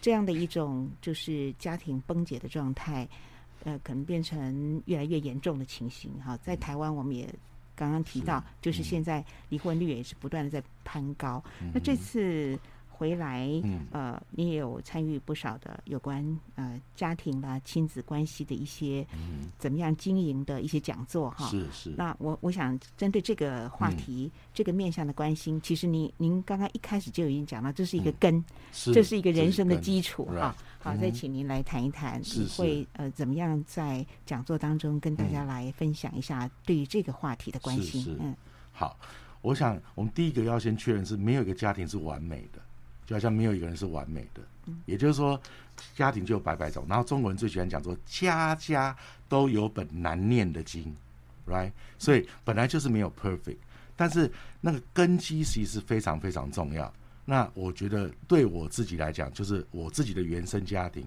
[0.00, 3.08] 这样的一种就是家庭崩解的状态。
[3.64, 6.36] 呃，可能变成越来越严重的情形哈。
[6.38, 7.28] 在台湾，我们也
[7.74, 11.42] 刚刚提到，就是现在离婚率也是不断的在攀高。
[11.72, 12.58] 那这次。
[13.02, 13.50] 回来，
[13.90, 19.04] 呃，你也有参与不少的有关呃家庭啦、亲子关系的一些
[19.58, 21.48] 怎么样经营的一些讲座哈。
[21.48, 21.90] 是是。
[21.96, 30.54] 那我我想针对这个话题，嗯、这个面向的关心，其实您您刚刚一开始就已经讲到，这是一个根，嗯、是这是一个人生的基础哈。
[30.78, 38.00] 好，再请您来谈一谈，你会呃怎么样在讲座当中跟大家来分享一下对于这个话题的关心？
[38.00, 38.36] 是是嗯，
[38.70, 38.96] 好，
[39.40, 42.62] 我想我们第一个要先确认是没有一个家庭是完美的。
[43.04, 44.40] 就好像没有一个人是完美的，
[44.86, 45.40] 也就是说，
[45.96, 46.86] 家庭就有百百种。
[46.88, 48.96] 然后中国人最喜欢讲说，家家
[49.28, 50.94] 都有本难念的经
[51.46, 51.72] ，right？
[51.98, 53.56] 所以本来就是没有 perfect，
[53.96, 56.92] 但是那个根基其实是非常非常重要。
[57.24, 61.04] 那我觉得对我自己来讲，就是我自己的原生家庭，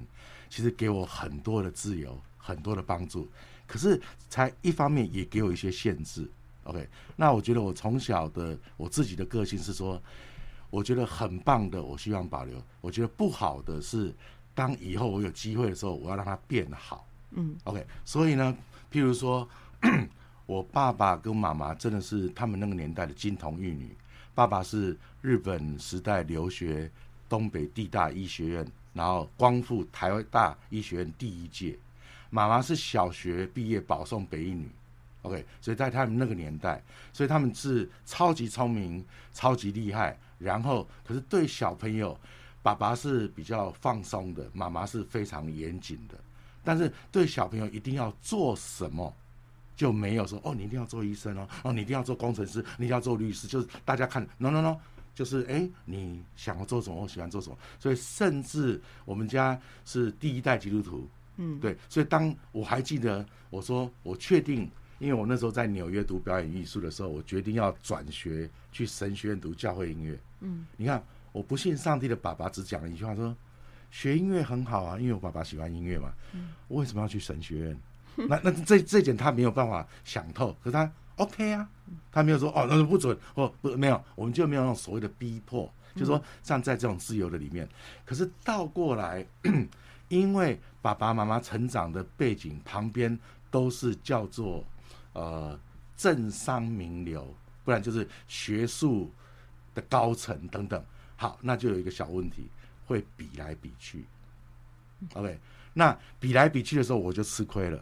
[0.50, 3.28] 其实给我很多的自由，很多的帮助。
[3.66, 6.30] 可是才一方面也给我一些限制。
[6.64, 6.86] OK？
[7.16, 10.02] 那我觉得我从小的我自己的个性是说。
[10.76, 12.62] 我觉得很棒的，我希望保留。
[12.82, 14.14] 我觉得不好的是，
[14.54, 17.08] 当以后我有机会的时候，我要让它变好。
[17.32, 17.88] 嗯，OK。
[18.04, 18.54] 所以呢，
[18.92, 19.48] 譬如说，
[20.46, 23.96] 我爸爸跟妈妈真的是他们那个年代的金童玉女。
[24.34, 26.92] 爸爸是日本时代留学
[27.30, 31.80] 东北地大医学院，然后光复台大医学院第一届。
[32.30, 34.70] 妈妈是小学毕业保送北一女。
[35.22, 35.46] OK。
[35.62, 36.84] 所以在他们那个年代，
[37.14, 40.20] 所以他们是超级聪明、超级厉害。
[40.38, 42.18] 然后，可是对小朋友，
[42.62, 46.16] 爸爸是比较放松的，妈妈是非常严谨的。
[46.64, 49.14] 但是对小朋友一定要做什么，
[49.76, 54.78] 就没有说哦，你一定要做医生哦，哦，你一定要做工程师，你一定要做律师，就是大家看，no no no，
[55.14, 57.58] 就是哎，你想要做什么，我喜欢做什么。
[57.80, 61.08] 所以，甚至我们家是第一代基督徒，
[61.38, 61.78] 嗯，对。
[61.88, 64.70] 所以，当我还记得我说我确定。
[64.98, 70.18] 因为我那时候在纽约读表演艺术的时候，我决定要转学去神学院读教会音乐。
[70.40, 73.36] 嗯，你看，我不信上帝的爸爸只讲了一句话说，
[73.92, 76.14] 学音乐很好啊，因为我爸爸喜欢音乐嘛。
[76.34, 77.80] 嗯，我为什么要去神学院？
[78.30, 81.70] 那那这这点他没有办法想透，可是他 OK 啊，
[82.12, 87.68] 他没有说哦，那就不准哦，不没有，我们就没有那种所谓的逼迫，就是说站在这种自由的里面。
[88.06, 89.26] 可是倒过来，
[90.08, 93.20] 因为爸爸妈妈成长的背景旁边
[93.52, 94.64] 都是叫做。
[95.16, 95.58] 呃，
[95.96, 99.10] 政商名流，不然就是学术
[99.74, 100.84] 的高层等等。
[101.16, 102.50] 好，那就有一个小问题，
[102.86, 104.04] 会比来比去。
[105.14, 105.40] OK，
[105.74, 107.82] 那比来比去的时候，我就吃亏了。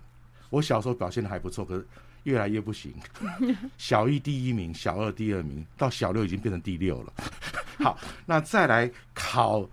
[0.51, 1.87] 我小时候表现的还不错，可是
[2.23, 2.93] 越来越不行。
[3.79, 7.13] 小一第一名，小二第二名，到小六已经变成第六了。
[7.83, 9.67] 好，那再来考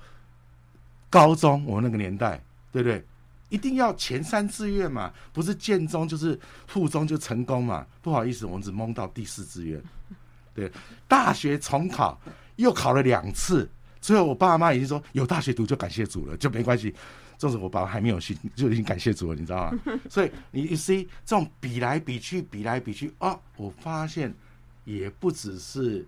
[1.11, 2.43] 高中，我们那个年代，
[2.73, 3.05] 对不对？
[3.51, 7.87] 一定要前三志愿嘛，不是建中就是附中就成功嘛？
[8.01, 9.83] 不好意思，我们只蒙到第四志愿。
[10.55, 10.73] 对，
[11.07, 12.19] 大学重考
[12.57, 13.69] 又考了两次，
[14.01, 16.95] 最后我爸妈已经说有大学读就感谢主了，就没关系。
[17.37, 19.79] 就是我爸还没有信，就已经感谢主了，你知道吗？
[20.11, 24.35] 所以你 you see 这种比来比去，比来比去哦，我发现
[24.85, 26.07] 也不只是。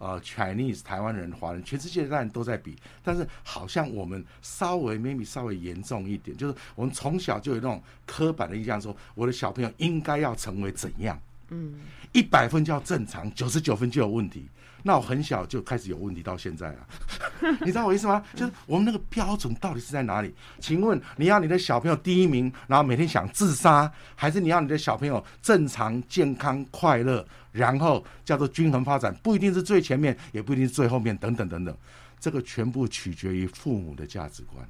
[0.00, 2.74] 呃，Chinese 台湾人、华人，全世界当然都在比，
[3.04, 11.20] 但是好像我们稍微 maybe 稍微严重一点，就是我们从小就有那种刻板的印象，说我的小朋友应该要成为怎样？
[11.50, 11.74] 嗯，
[12.12, 14.48] 一百分叫正常，九十九分就有问题。
[14.82, 16.86] 那我很小就开始有问题，到现在啊，
[17.60, 18.22] 你知道我意思吗？
[18.34, 20.34] 就是我们那个标准到底是在哪里？
[20.58, 29.14] 请问你要你的小朋友第一名，然后每天想自杀，还是你要你的小朋友正常、健康、快乐，然后叫做均衡发展？
[29.22, 31.76] 不一定是最前面，也不一定是最后面，等等等等，
[32.18, 34.68] 这个全部取决于父母的价值观。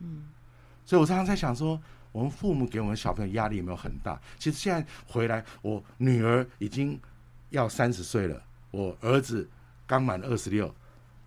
[0.00, 0.24] 嗯，
[0.84, 4.20] 所以我常常在想说，我们父母给我们小朋友压力有没有很大？
[4.38, 6.98] 其实现在回来，我女儿已经
[7.50, 8.42] 要三十岁了，
[8.72, 9.48] 我儿子
[9.86, 10.74] 刚满二十六，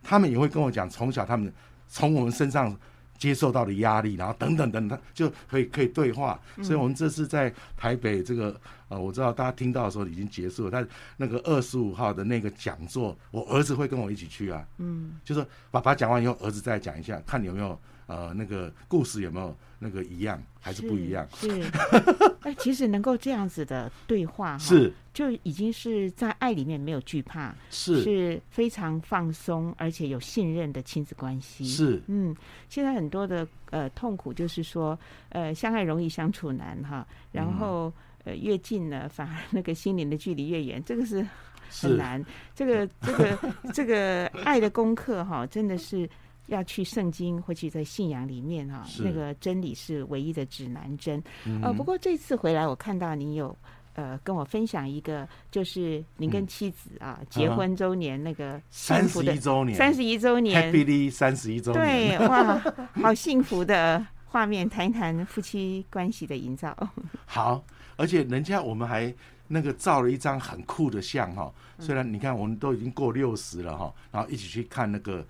[0.04, 1.54] 他们也会跟我讲，从小他们
[1.88, 2.78] 从我们身上。
[3.18, 6.38] 接受到的压力，然后等等等等，就可以可以对话。
[6.62, 10.86] 所以，我们这次在台北这个呃，我知道大家听到的时候已经结束了，但
[11.16, 14.68] 那个二十五号的那个讲座，我儿子会跟我一起去啊。
[14.80, 21.28] 嗯，就是爸爸讲完以后，儿子再讲一下，看你有没有呃那个故事有没有那个一样还是不一样？
[21.36, 21.64] 是，
[22.42, 31.66] 哎，其实能够这样子的对话，是就已经是在爱里面没有惧怕，是是非常放松而且有信任的亲子关系。
[31.66, 32.36] 是，嗯，
[32.70, 34.98] 现在很多的呃痛苦就是说，
[35.30, 37.92] 呃，相爱容易相处难哈，然后
[38.24, 41.26] 呃越近呢反而那个心灵的距离越远，这个是
[41.70, 42.24] 很难。
[42.54, 43.38] 这个这个
[43.74, 46.10] 这个爱的功课哈，真的是。
[46.48, 51.22] 要去圣经或者在信仰里面哈，那个真理是唯一的指南针。
[51.64, 53.58] 呃，不过这次回来，我看到你有
[53.94, 62.62] 呃跟我分享一个，就是您跟妻子啊结婚周年那个三十一周年，三十一周年，Happy 三十一周年，对，哇，
[63.02, 66.78] 好幸福的画面，谈一谈夫妻关系的营造。
[67.26, 67.64] 好，
[67.96, 69.12] 而且人家我们还
[69.48, 75.26] 那个照了一张很酷的相哈，虽然你看我们都已经过六十了哈，然后一起去看那个。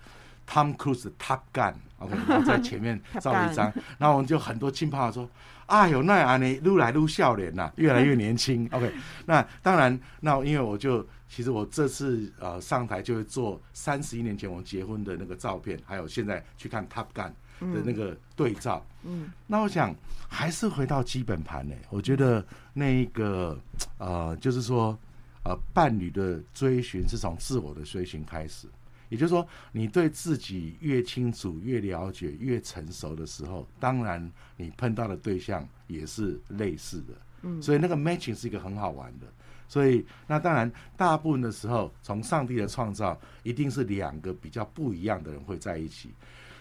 [0.46, 5.28] Tom Cruise 的 Top Gun，OK，然后在 前面照了一张，然后我们就很多亲朋好友说
[5.66, 8.68] ：“哎呦，那安尼撸来撸笑脸呐，越来越年轻。
[8.72, 8.92] ”OK，
[9.24, 17.32] 那当然，那因为我就其实我这次呃上台就会做三十一年前我们结婚的那个照片，还有现在去看 Top Gun
[17.72, 18.84] 的那个对照。
[19.02, 19.94] 嗯，那我想
[20.28, 21.74] 还是回到基本盘呢。
[21.90, 23.58] 我觉得那一个
[23.98, 24.96] 呃，就是说
[25.44, 28.68] 呃，伴侣的追寻是从自我的追寻开始。
[29.08, 37.14] 也就是说，你对自己越清楚、越了解、越成熟的时候，当然你碰到的对象也是类似的。
[37.42, 39.26] 嗯，所以那个 matching 是一个很好玩的。
[39.68, 46.10] 所以那当然，大部分的时候，从上帝的创造，一定是两个比较不一样的人会在一起。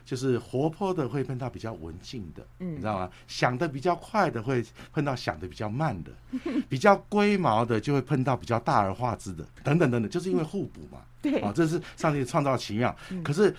[0.06, 3.10] 就是活泼的会碰到比较文静的，嗯，你知道吗？
[3.28, 6.12] 想的比较快的会碰到想的比较慢的，
[6.70, 11.00] 比较龟毛的就会碰到比较大而化之的，等等等等，就是因为互补嘛。
[11.24, 12.96] 对，啊，这是上帝创造奇妙。
[13.24, 13.56] 可是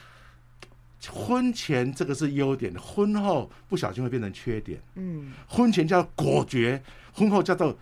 [1.11, 4.81] 婚前这个是优点，婚后不小心会变成缺点。
[4.95, 6.81] 嗯，婚前叫果决，
[7.13, 7.77] 婚后叫做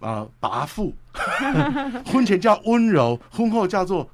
[0.00, 0.92] 呃跋扈。
[2.10, 4.10] 婚前叫温柔，婚后叫做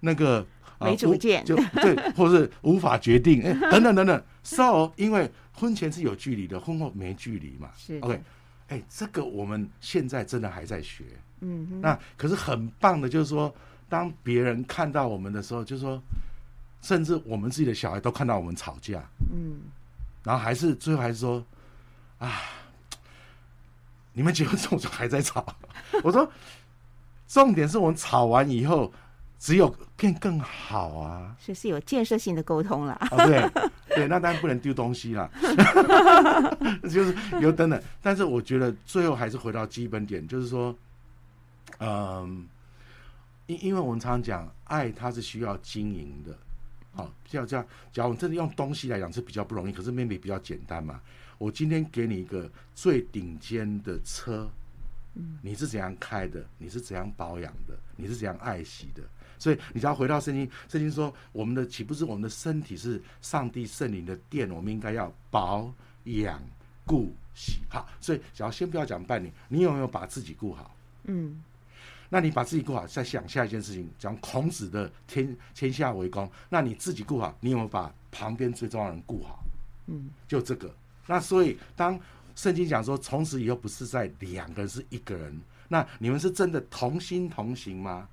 [0.00, 0.46] 那个。
[0.80, 4.22] 没主见，就对， 或是无法决定，哎，等等等等。
[4.44, 7.70] So，因为婚前是有距离的，婚后没距离嘛。
[7.76, 8.22] 是，OK，
[8.68, 11.04] 哎，这个我们现在真的还在学。
[11.40, 13.52] 嗯，那可是很棒的，就是说，
[13.88, 16.00] 当别人看到我们的时候，就是说，
[16.80, 19.02] 甚至我们自己的小孩都看到我们吵架，
[19.32, 19.60] 嗯，
[20.22, 21.44] 然后还是最后还是说，
[22.18, 22.40] 啊，
[24.12, 25.44] 你们结婚这么久还在吵？
[26.02, 26.30] 我说，
[27.26, 28.92] 重点是我们吵完以后。
[29.38, 32.98] 只有变更好啊，是是有建设性的沟通啦。
[33.12, 33.48] 哦，对
[33.94, 35.30] 对，那当然不能丢东西了，
[36.90, 37.80] 就是有等等。
[38.02, 40.76] 但是我觉得最后还是回到基本点，就是说，
[41.78, 42.46] 嗯，
[43.46, 46.36] 因因为我们常常讲爱，它是需要经营的。
[46.92, 51.00] 好，这样这样，假如我们真的用东西来讲是比较不容易，可是妹妹比较简单嘛。
[51.38, 54.50] 我今天给你一个最顶尖的车，
[55.40, 56.44] 你是怎样开的？
[56.58, 57.78] 你是怎样保养的？
[57.94, 59.02] 你是怎样爱惜的？
[59.38, 64.50] 所以你只要回到圣经，圣经说我们的岂不是我们的身体是上帝圣灵的殿？
[64.50, 65.72] 我们应该要保
[66.04, 66.42] 养
[66.84, 67.60] 顾惜。
[67.68, 70.74] 好，所以只要先不要讲伴侣，你有没有把自己顾好？
[71.04, 71.42] 嗯，
[72.08, 79.38] 那你把自己顾好，再想下一件事情，讲孔子的天天下为公，那你自己顾好，你有没有把旁边最重要的人顾好？
[79.86, 80.74] 嗯，就这个。
[81.06, 81.98] 那所以当
[82.34, 88.08] 圣经讲说从此以后不是在两个人，是一个人，那你们是真的同心同行吗？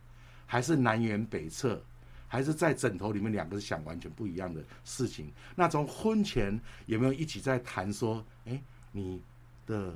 [0.46, 1.82] 还是南辕北辙，
[2.28, 5.32] 还是在枕头里面两个是想完全不一样的事情。
[5.56, 9.22] 那从婚前有没有一起在谈说，哎，你
[9.66, 9.94] 的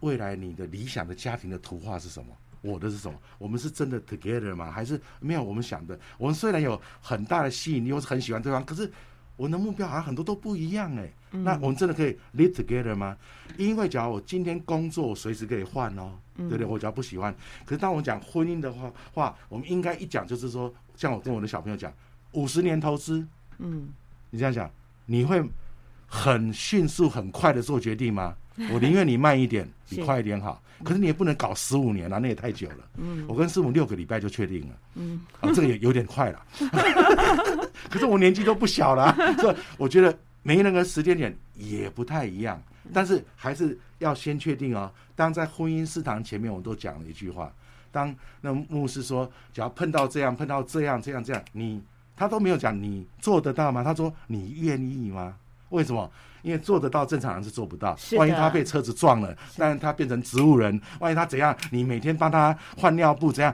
[0.00, 2.36] 未来你的理想的家庭的图画是什么？
[2.62, 3.20] 我的是什么？
[3.38, 4.70] 我们是真的 together 吗？
[4.70, 5.98] 还是没有我们想的？
[6.18, 8.90] 我们虽然有很大的吸引力，或是很喜欢对方，可是
[9.36, 11.10] 我们的目标好像很多都不一样哎。
[11.30, 13.16] 那我们真的可以 live together 吗？
[13.58, 16.12] 因为假如我今天工作，我随时可以换哦。
[16.38, 16.66] 对不对？
[16.66, 17.34] 我只要不喜欢。
[17.64, 21.90] 可是当我讲婚姻的话，话我们应该一讲就是说，像我跟我的小朋友讲，
[22.32, 23.26] 五十年投资，
[23.56, 23.88] 嗯，
[24.28, 24.70] 你这样讲，
[25.06, 25.42] 你会
[26.06, 28.36] 很迅速、很快的做决定吗？
[28.70, 30.62] 我宁愿你慢一点，你快一点好。
[30.84, 32.86] 可是你也不能搞十五年啊，那也太久了。
[32.98, 34.76] 嗯，我跟师母六个礼拜就确定了。
[34.96, 36.46] 嗯，啊，这个也有点快了。
[37.90, 42.60] 可是我年纪都不小了， 所以我觉得每一个人的时间点也不太一样。
[42.92, 44.90] 但是还是要先确定哦。
[45.16, 47.50] 当在婚姻事堂前面，我都讲了一句话：
[47.90, 51.82] 当那牧师说，只要碰到这样，碰到这样，这样这样，你
[52.16, 53.82] 他都没有讲，你做得到吗？
[53.82, 55.34] 他说你愿意吗？
[55.70, 56.08] 为什么？
[56.42, 57.98] 因为做得到，正常人是做不到。
[58.16, 61.56] 万一他被车子撞了，但是他变成植物人，万一他怎样？
[61.72, 63.52] 你每天帮他换尿布，怎样？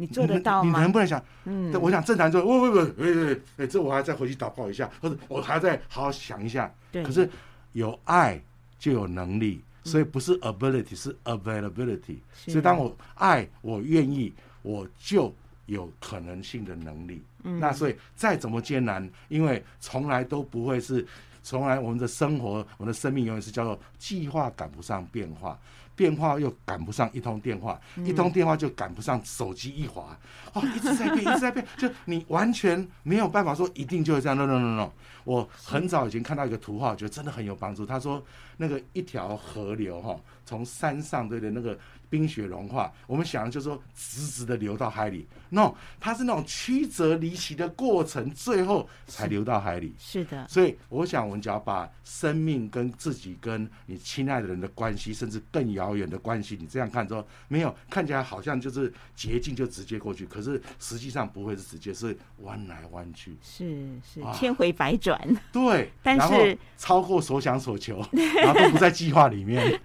[0.00, 0.78] 你做得到吗？
[0.78, 1.22] 你能不能想？
[1.44, 6.72] 嗯，我想正常人说，不不不，哎哎哎，这我还要再回去祷告一下，或者我还要再好好想一下。
[6.90, 7.02] 对。
[7.02, 7.28] 可是
[7.72, 8.40] 有爱
[8.78, 12.16] 就有能力，所以不是 ability，是 availability。
[12.32, 14.32] 所以当我爱，我愿意，
[14.62, 15.32] 我就
[15.66, 17.22] 有可能性的能力。
[17.42, 17.60] 嗯。
[17.60, 21.06] 那所以再怎么艰难，因为从来都不会是。
[21.42, 25.58] 从来，我们的生活，我们的生命永远是叫做计划赶不上变化，
[25.94, 30.18] 变化又赶不上一通电话，一通电话就赶不上手机一滑，
[30.54, 34.36] 哦，一直在变， 一直在变，就你完全没有办法说一定就是这样。
[34.36, 34.90] No no no no，
[35.24, 37.84] 我很早以前看到一个图画，我觉得真的很有帮助。
[37.84, 38.22] 他说，
[38.56, 40.18] 那个一条河流哈，
[40.50, 41.78] 从山上对的那个。
[42.10, 49.94] 冰雪融化，我们想的就是说直直的流到海里，no，它是那种曲折离奇的过程，最后才流到海里。
[49.96, 65.16] 是的，所以我想，我们只要把生命跟自己、跟你亲爱的人的关系，甚至更遥远的关系，你这样看之后，没有看起来好像就是捷径就直接过去，可是实际上不会是直接，是弯来弯去，是是千回百转。
[65.52, 68.04] 对，但是超过所想所求，
[68.42, 69.80] 然后都不在计划里面。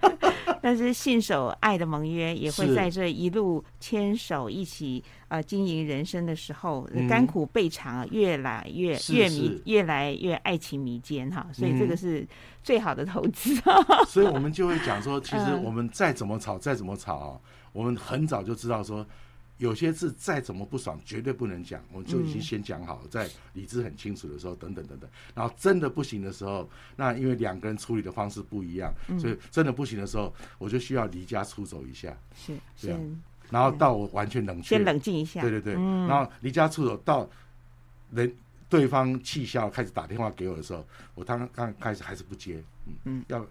[0.66, 11.46] 但是信守爱的盟约，也会在这一路牵手一起呃经营人生的时候，甘苦备尝，越来越越迷，越来越爱情迷奸哈。
[11.52, 12.26] 所以这个是
[12.64, 13.54] 最好的投资。
[14.10, 17.40] 所以我们就会讲说，其实我们再怎么吵，再怎么吵，
[17.72, 19.06] 我们很早就知道说。
[19.58, 25.08] 有些字再怎么不爽，绝对不能讲，我就已经先讲好了，在理智很清楚的时候，等等等等。
[25.34, 33.00] 然后真的不行的时候，那因为两个人处理的方式不一样，所以真的不行的时候，我就需要离家出走一下，是这样。
[33.48, 35.74] 然后到我完全冷却，先冷静一下，对对对。
[35.74, 37.26] 然后离家出走到
[38.10, 38.30] 人
[38.68, 43.46] 对方气消开始打电话给我的时候，我刚刚开始还是不接，嗯嗯，要。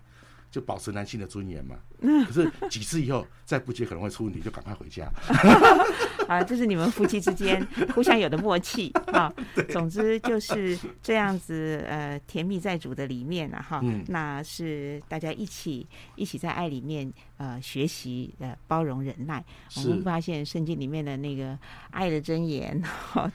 [0.52, 1.76] 就保持男性的尊严嘛。
[2.00, 5.10] 可是几次以后再不接可能会出问题，就赶快回家。
[6.28, 9.32] 啊，这是你们夫妻之间互相有的默契 啊。
[9.70, 13.84] 总之就是这样子，呃，甜蜜在主的里面啊，哈。
[14.08, 15.86] 那是大家一起
[16.16, 19.46] 一起在爱里面呃学习呃包容忍耐。
[19.78, 21.58] 我们发现圣经里面的那个
[21.92, 22.82] 爱的箴言，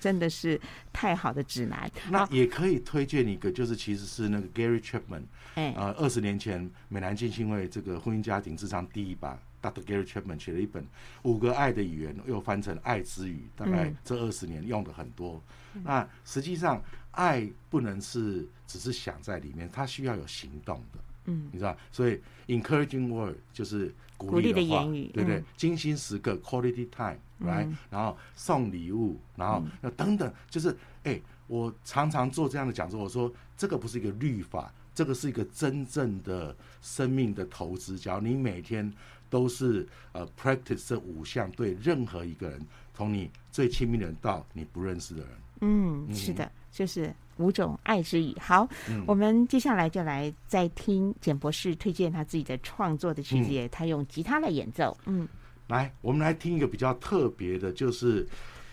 [0.01, 0.61] 真的是
[0.93, 1.89] 太好的指南。
[2.11, 5.23] 那也可以推荐一个，就是其实是那个 Gary Chapman。
[5.55, 9.83] 哎，呃，二十年前，美南进信为这个婚姻家庭智商第一把，Dr.
[9.83, 10.83] Gary Chapman 写了一本
[11.23, 15.43] 《五个爱的语言》，又翻成《爱之语》，大概这二十年用的很多。
[15.75, 16.83] 嗯、那实际上，
[17.13, 20.99] 爱不能是只是想在里面，它需要有行动的。
[21.27, 25.43] 嗯，你知道，所以 encouraging word 就是鼓励的话，语，对不对？
[25.57, 34.73] 精心时刻 quality time，right？、嗯、然后送礼物，然后那等等，就是哎，我常常做这样的讲座，我说这个不是一个律法。
[34.93, 38.93] 这个是一个真正的生命的投资，只要你每天
[39.31, 42.61] 都是呃 practice 这五项，对任何一个人，
[42.93, 45.31] 从你最亲密的人到你不认识的人，
[45.63, 48.37] 嗯，是的，就是五种爱之语。
[48.39, 54.95] 好，嗯、我们接下来就来再听简博士推荐他自己的创作的曲子，嗯、他用吉他来演奏。
[55.07, 55.27] 嗯，
[55.69, 58.29] 来，我们来听一个比较特别的，就是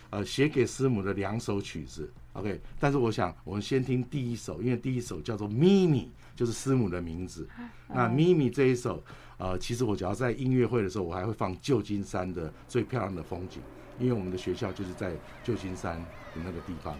[0.09, 2.11] 呃写给师母的两首曲子。
[2.33, 7.45] OK，但是我想我们先听第一首，因为第一首叫做咪咪，就是师母的名字。
[7.89, 9.03] 那咪咪这一首，
[9.37, 13.61] 呃，其实我只要在音乐会的时候，我还会放旧金山的最漂亮的风景，
[13.99, 15.11] 因为我们的学校就是在
[15.43, 16.95] 旧金山的那个地方。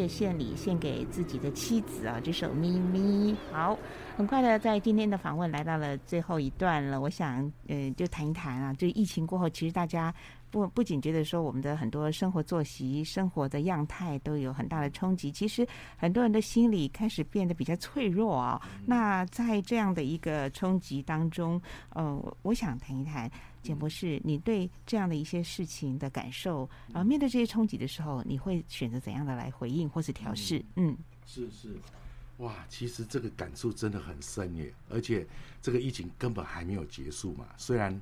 [0.00, 2.18] 好的音乐献礼，献给自己的妻子啊！
[2.22, 3.78] 这首《咪咪》好，
[4.16, 7.00] 很快的在今天的访问来到了最后一段了。
[7.00, 10.14] 我想，呃，就谈一谈啊，就疫情过后，其实大家。
[10.52, 15.64] 不不仅觉得说我们的很多生活作息、生活的样态都有很大的冲击，其实
[15.96, 18.60] 很多人的心理开始变得比较脆弱啊。
[18.84, 23.30] 那在这样的一个冲击当中，呃，我想谈一谈
[23.62, 30.64] 简博士，你对这样的一些事情的感受，然后面对这些冲击的时候，你会选择怎样的来回应或是调试？
[30.76, 30.96] 嗯，
[31.26, 31.76] 是是，
[32.38, 35.26] 哇，其实这个感触真的很深耶，而且
[35.60, 38.00] 这个疫情根本还没有结束嘛，虽然。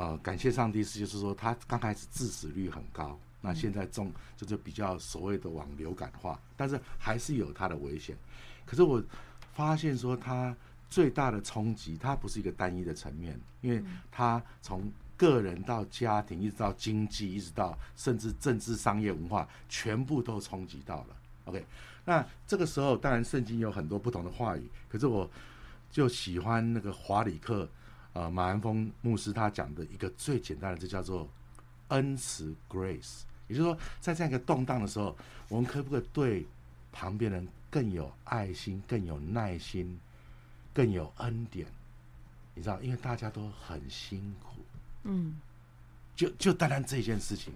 [0.00, 8.16] 呃，感谢上帝是，就是说他刚开始致死率很高，那现在中就是比较所谓的往流感化，但是还是有它的危险。
[8.64, 9.02] 可是我
[9.52, 10.56] 发现说，它
[10.88, 21.16] 最大的冲击，它不是一个单一的层面，因为它从个人到家庭，一直到经济，一直到甚至政治、商业、文化，全部都冲击到了。
[21.44, 21.64] OK，
[22.04, 25.28] 那这个时候当然圣经有很多不同的话语，可是我
[25.90, 27.68] 就喜欢那个华里克。
[28.14, 31.28] 呃，马安峰牧师他讲的一个最简单的，就叫做
[31.88, 33.20] 恩慈 （grace）。
[33.46, 35.16] 也就是说，在这样一个动荡的时候，
[35.48, 36.46] 我们可不可以对
[36.90, 40.00] 旁边人更有爱心、更有耐心、
[40.78, 41.66] 更有恩典？
[42.54, 44.62] 你知道，因为大家都很辛苦。
[45.02, 45.36] 嗯，
[46.14, 47.52] 就就单单这件事情，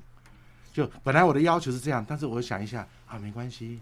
[0.72, 3.78] 就本来我的要求是这样，但是我想一下啊，没关系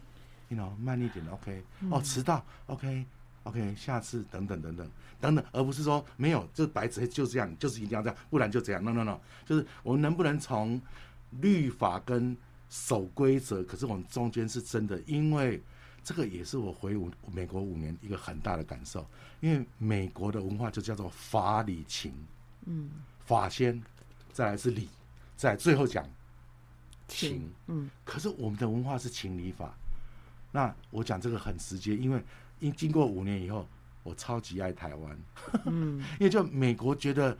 [0.51, 1.65] ，you know，慢一点，OK。
[1.91, 3.07] 哦，迟到，OK。
[3.45, 4.87] OK，下次等等等等
[5.23, 8.85] 等等，而不是说没有，就白纸黑就这样，就是一定要这样，不然就这样。
[8.85, 10.79] No No No，就是我们能不能从
[11.41, 12.37] 律法跟
[12.69, 13.65] 守规则？
[13.65, 15.63] 可是我们中间是真的，因为
[16.03, 19.09] 这个也是我回五美国五年一个很大的感受。
[19.41, 22.13] 因为美国的文化就叫做法理情，
[22.67, 22.91] 嗯，
[23.25, 23.83] 法先，
[24.33, 24.89] 再来是理，
[25.37, 26.09] 再来最后讲
[27.09, 27.91] 情，嗯。
[28.05, 29.75] 可是我们的文化是情理法。
[30.53, 32.23] 那我讲这个很直接，因为。
[32.61, 33.67] 因经过五年以后，
[34.03, 35.19] 我超级爱台湾，
[35.65, 37.35] 嗯， 因为就美国觉得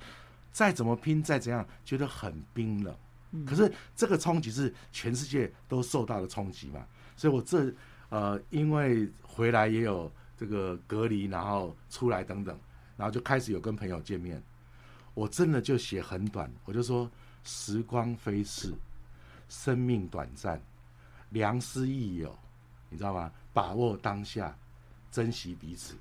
[0.51, 2.97] 再怎么拼再怎样，觉得很冰冷，
[3.33, 6.87] 嗯，可是这个冲击是全世界都受到的冲击嘛，
[7.19, 7.71] 所以我这
[8.11, 12.57] 呃，因为回来也有这个隔离，然后出来等等，
[12.97, 14.41] 然后就开始有跟朋友见面，
[15.15, 17.11] 我真的就写很短，我就说
[17.43, 18.75] 时光飞逝，
[19.49, 20.61] 生命短暂，
[21.31, 22.39] 良师益友，
[22.89, 23.33] 你知道吗？
[23.53, 24.55] 把握当下。
[25.13, 25.97] 珍惜彼此，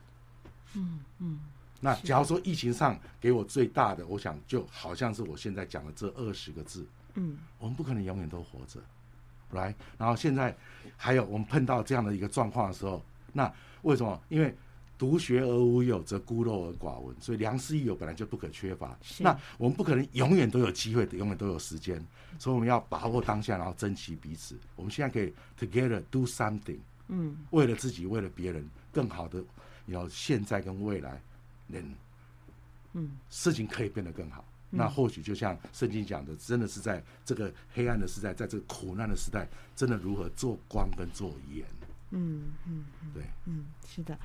[0.75, 1.39] 嗯嗯。
[1.79, 8.79] 那假如说疫情上给我最大的，我想就好像是我现在讲的这二十个字，嗯，我们不可能永远都活着，
[9.51, 9.73] 来。
[9.97, 10.55] 然后现在
[10.97, 13.51] 还有我们碰到这样的一个状况的时候，那
[13.83, 14.21] 为什么？
[14.29, 14.53] 因为
[14.97, 17.15] 独学而无友，则孤陋而寡闻。
[17.21, 18.97] 所以良师益友本来就不可缺乏。
[19.19, 22.05] 那我们不可能永远都有机会，永远都有时间，
[22.37, 24.57] 所以我们要把握当下，然后珍惜彼此。
[24.75, 28.67] 我们现在可以 together do something，嗯，为了自己，为了别人。
[28.91, 29.41] 更好的，
[29.85, 31.21] 要现在跟未来，
[31.67, 31.93] 能，
[32.93, 34.43] 嗯，事情可以变得更好。
[34.71, 41.65] 嗯、那或许就像圣经讲的，真的是在这个黑暗的时代，在这个苦难的时代，真的如何做光跟做盐。
[42.11, 44.17] 嗯嗯，对，嗯，是的。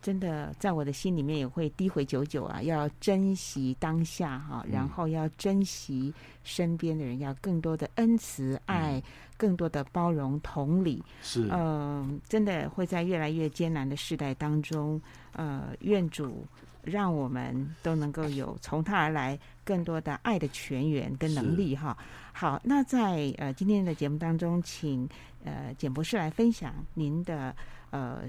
[0.00, 2.60] 真的，在我的心里面也会低回久久啊！
[2.60, 9.02] 要珍惜当下哈，然后要珍惜身边的人，要更多的恩慈爱，
[9.38, 11.02] 更多的包容同理。
[11.22, 15.00] 是，嗯，真的会在越来越艰难的时代当中，
[15.32, 16.44] 呃，愿主
[16.86, 21.96] 让我们都能够有从他而来更多的爱的泉源跟能力哈。
[22.32, 25.08] 好，那在呃今天的节目当中，请
[25.44, 27.54] 呃简博士来分享您的
[27.90, 28.22] 呃。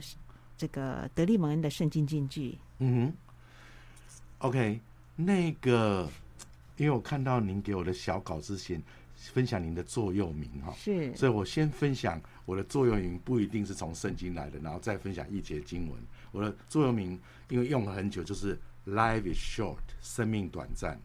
[0.58, 2.58] 这个德利蒙恩的圣经金句。
[2.80, 3.14] 嗯哼
[4.38, 4.80] ，OK，
[5.18, 6.10] 那个，
[6.78, 8.82] 因为我看到您给我的小稿之前
[9.18, 16.00] 分享您的座右铭哈，是，所以我先分享我的座右铭，不一定是从圣经来的，然后再分享一节经文。
[16.36, 17.18] 我的座右铭
[17.48, 21.00] 因为用了很久，就是 Life is short，生命短暂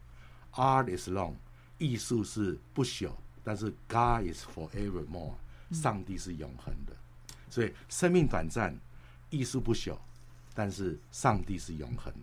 [0.51, 1.35] ；Art is long，
[1.77, 3.11] 艺术是不朽，
[3.41, 5.35] 但是 God is forevermore，
[5.71, 6.93] 上帝是永恒的。
[7.49, 8.77] 所以生命短暂。
[9.29, 9.97] 艺术不朽，
[10.53, 12.13] 但是上帝是永恒。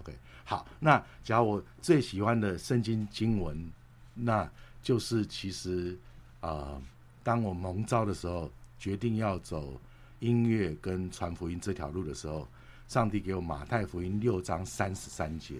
[0.00, 0.12] OK，
[0.44, 3.70] 好，那假如我最喜欢的圣经经文，
[4.14, 4.50] 那
[4.82, 5.96] 就是其实
[6.40, 6.82] 啊、呃，
[7.22, 9.80] 当我蒙召的时候，决定要走
[10.20, 12.46] 音乐跟传福音这条路的时候，
[12.88, 15.56] 上帝给我马太福音六章三十三节。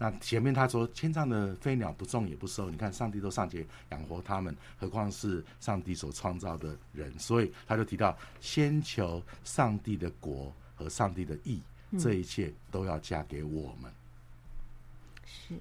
[0.00, 7.18] 那前面他说，天上的飞鸟不种也不收，你看上帝都尚且养活他们，何况是上帝所创造的人？
[7.18, 11.60] 所以他就提到，先求上帝的国和上帝的义，
[11.98, 13.92] 这一切都要加给我们。
[15.26, 15.54] 是，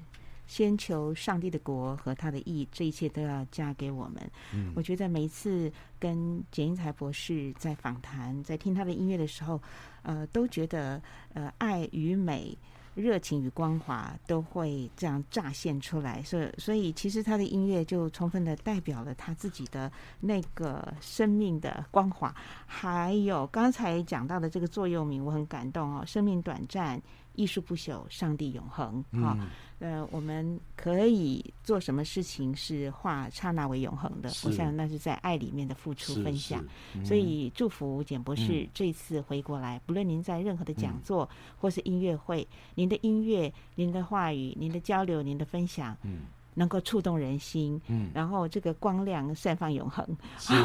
[0.47, 4.31] 先求上帝的国和他的义，这一切都要加给我们。
[4.53, 9.61] 嗯，我觉得每一次跟简英才博士在访谈，在听他的音乐的时候，
[10.01, 11.01] 呃，都觉得
[11.33, 12.57] 呃，爱与美。
[12.95, 22.33] 热情与光华都会这样乍现出来，所以所以其实他的音乐就充分的代表了他自己的那个生命的光华，
[22.65, 26.99] 还有刚才讲到的这个座右铭，我很感动哦，生命短暂。
[27.37, 29.01] 艺术不朽，上帝永恒。
[29.13, 29.47] 哈、嗯，
[29.79, 34.27] 呃，我们可以做什么事情是化刹那为永恒的？
[34.43, 36.65] 我想那是在爱里面的付出分享。
[36.95, 46.21] 嗯、所以祝福简博士、嗯、这次回过来，不论您在任何的讲座或是音乐会，嗯、您的音乐、您的话语、您的交流、您的分享，嗯。
[46.57, 50.03] 能够触动人心，嗯，然后这个光亮散放永恒。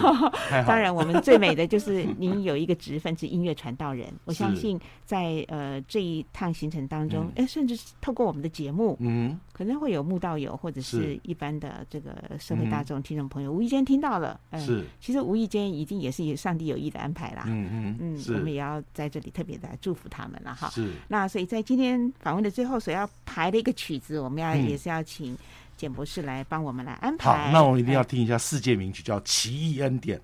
[0.67, 4.11] 当然，我们最美的就是您有一个职分是音乐传道人。
[4.25, 17.45] 我相信在呃这一趟行程当中，哎、嗯，甚至是透过我们的节目，嗯，可能会有慕道友或者是一般的这个社会大众听众朋友，无意间听到了，嗯，是，其实无意间已经也是上帝有意的安排啦。
[17.49, 20.71] 嗯嗯嗯，我们也要在这里特别的祝福他们了哈。
[20.71, 20.93] 是。
[21.07, 25.37] 那所以在今天访问的最后所要排的一个曲子，我们要也是要请。
[25.83, 27.47] 简博士来帮我们来安排。
[27.47, 30.17] 好，那我一定要听一下世界名曲，叫《奇异恩典》。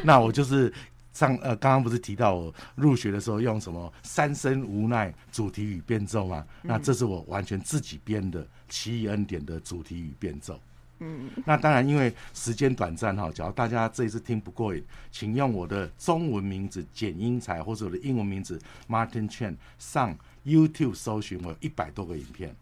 [0.04, 0.70] 那我就是
[1.14, 6.44] 上呃，刚刚不是提到我入学的时候用什么“三生无奈”主题与变奏吗？
[6.60, 10.60] 那这是我完全自己编的《奇异恩典》的主题与变奏。
[10.98, 22.54] 嗯，那当然，因为时间短暂哈，假如大家这一次听不过瘾，请用我的中文名字简英才，或者我的英文名字 Martin Chen 上 YouTube 搜寻，我有一百多个影片。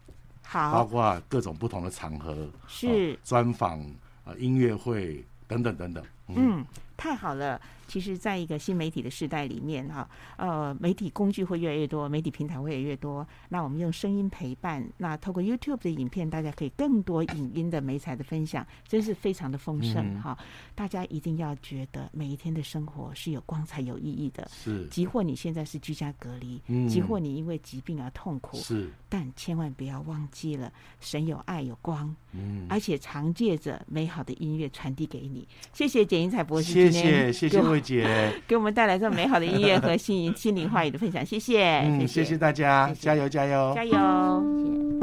[0.45, 3.79] 好，包括各种不同的场合，是专访
[4.25, 6.03] 啊、音乐会等等等等。
[6.27, 6.65] 嗯，嗯，
[6.95, 7.59] 太好了。
[7.93, 13.23] 其实，在一个新媒体的时代里面，哈，呃，媒体工具会越来越多，媒体平台会越来越多。
[13.49, 20.45] 那我们用声音陪伴，那透过 YouTube 的影片，大家可以更多影音的美彩的分享，真是非常的丰盛哈、嗯。
[20.73, 24.49] 大家一定要觉得每一天的生活是有光彩、有意义的。
[24.51, 35.47] 是，即或你现在是居家隔离，嗯，即或你因为疾病而痛苦，是，但千万不要忘记了，神有爱有光，嗯，而且常借着美好的音乐传递给你。
[35.71, 38.05] 谢谢简英才博士，谢谢谢谢慧姐。
[38.47, 42.37] 给我们带来这么美好的音乐和心心灵话语的分享，谢谢，嗯，谢谢。
[42.37, 43.93] 大家，加油加油加油。
[43.93, 44.43] 加油
[44.99, 45.02] 本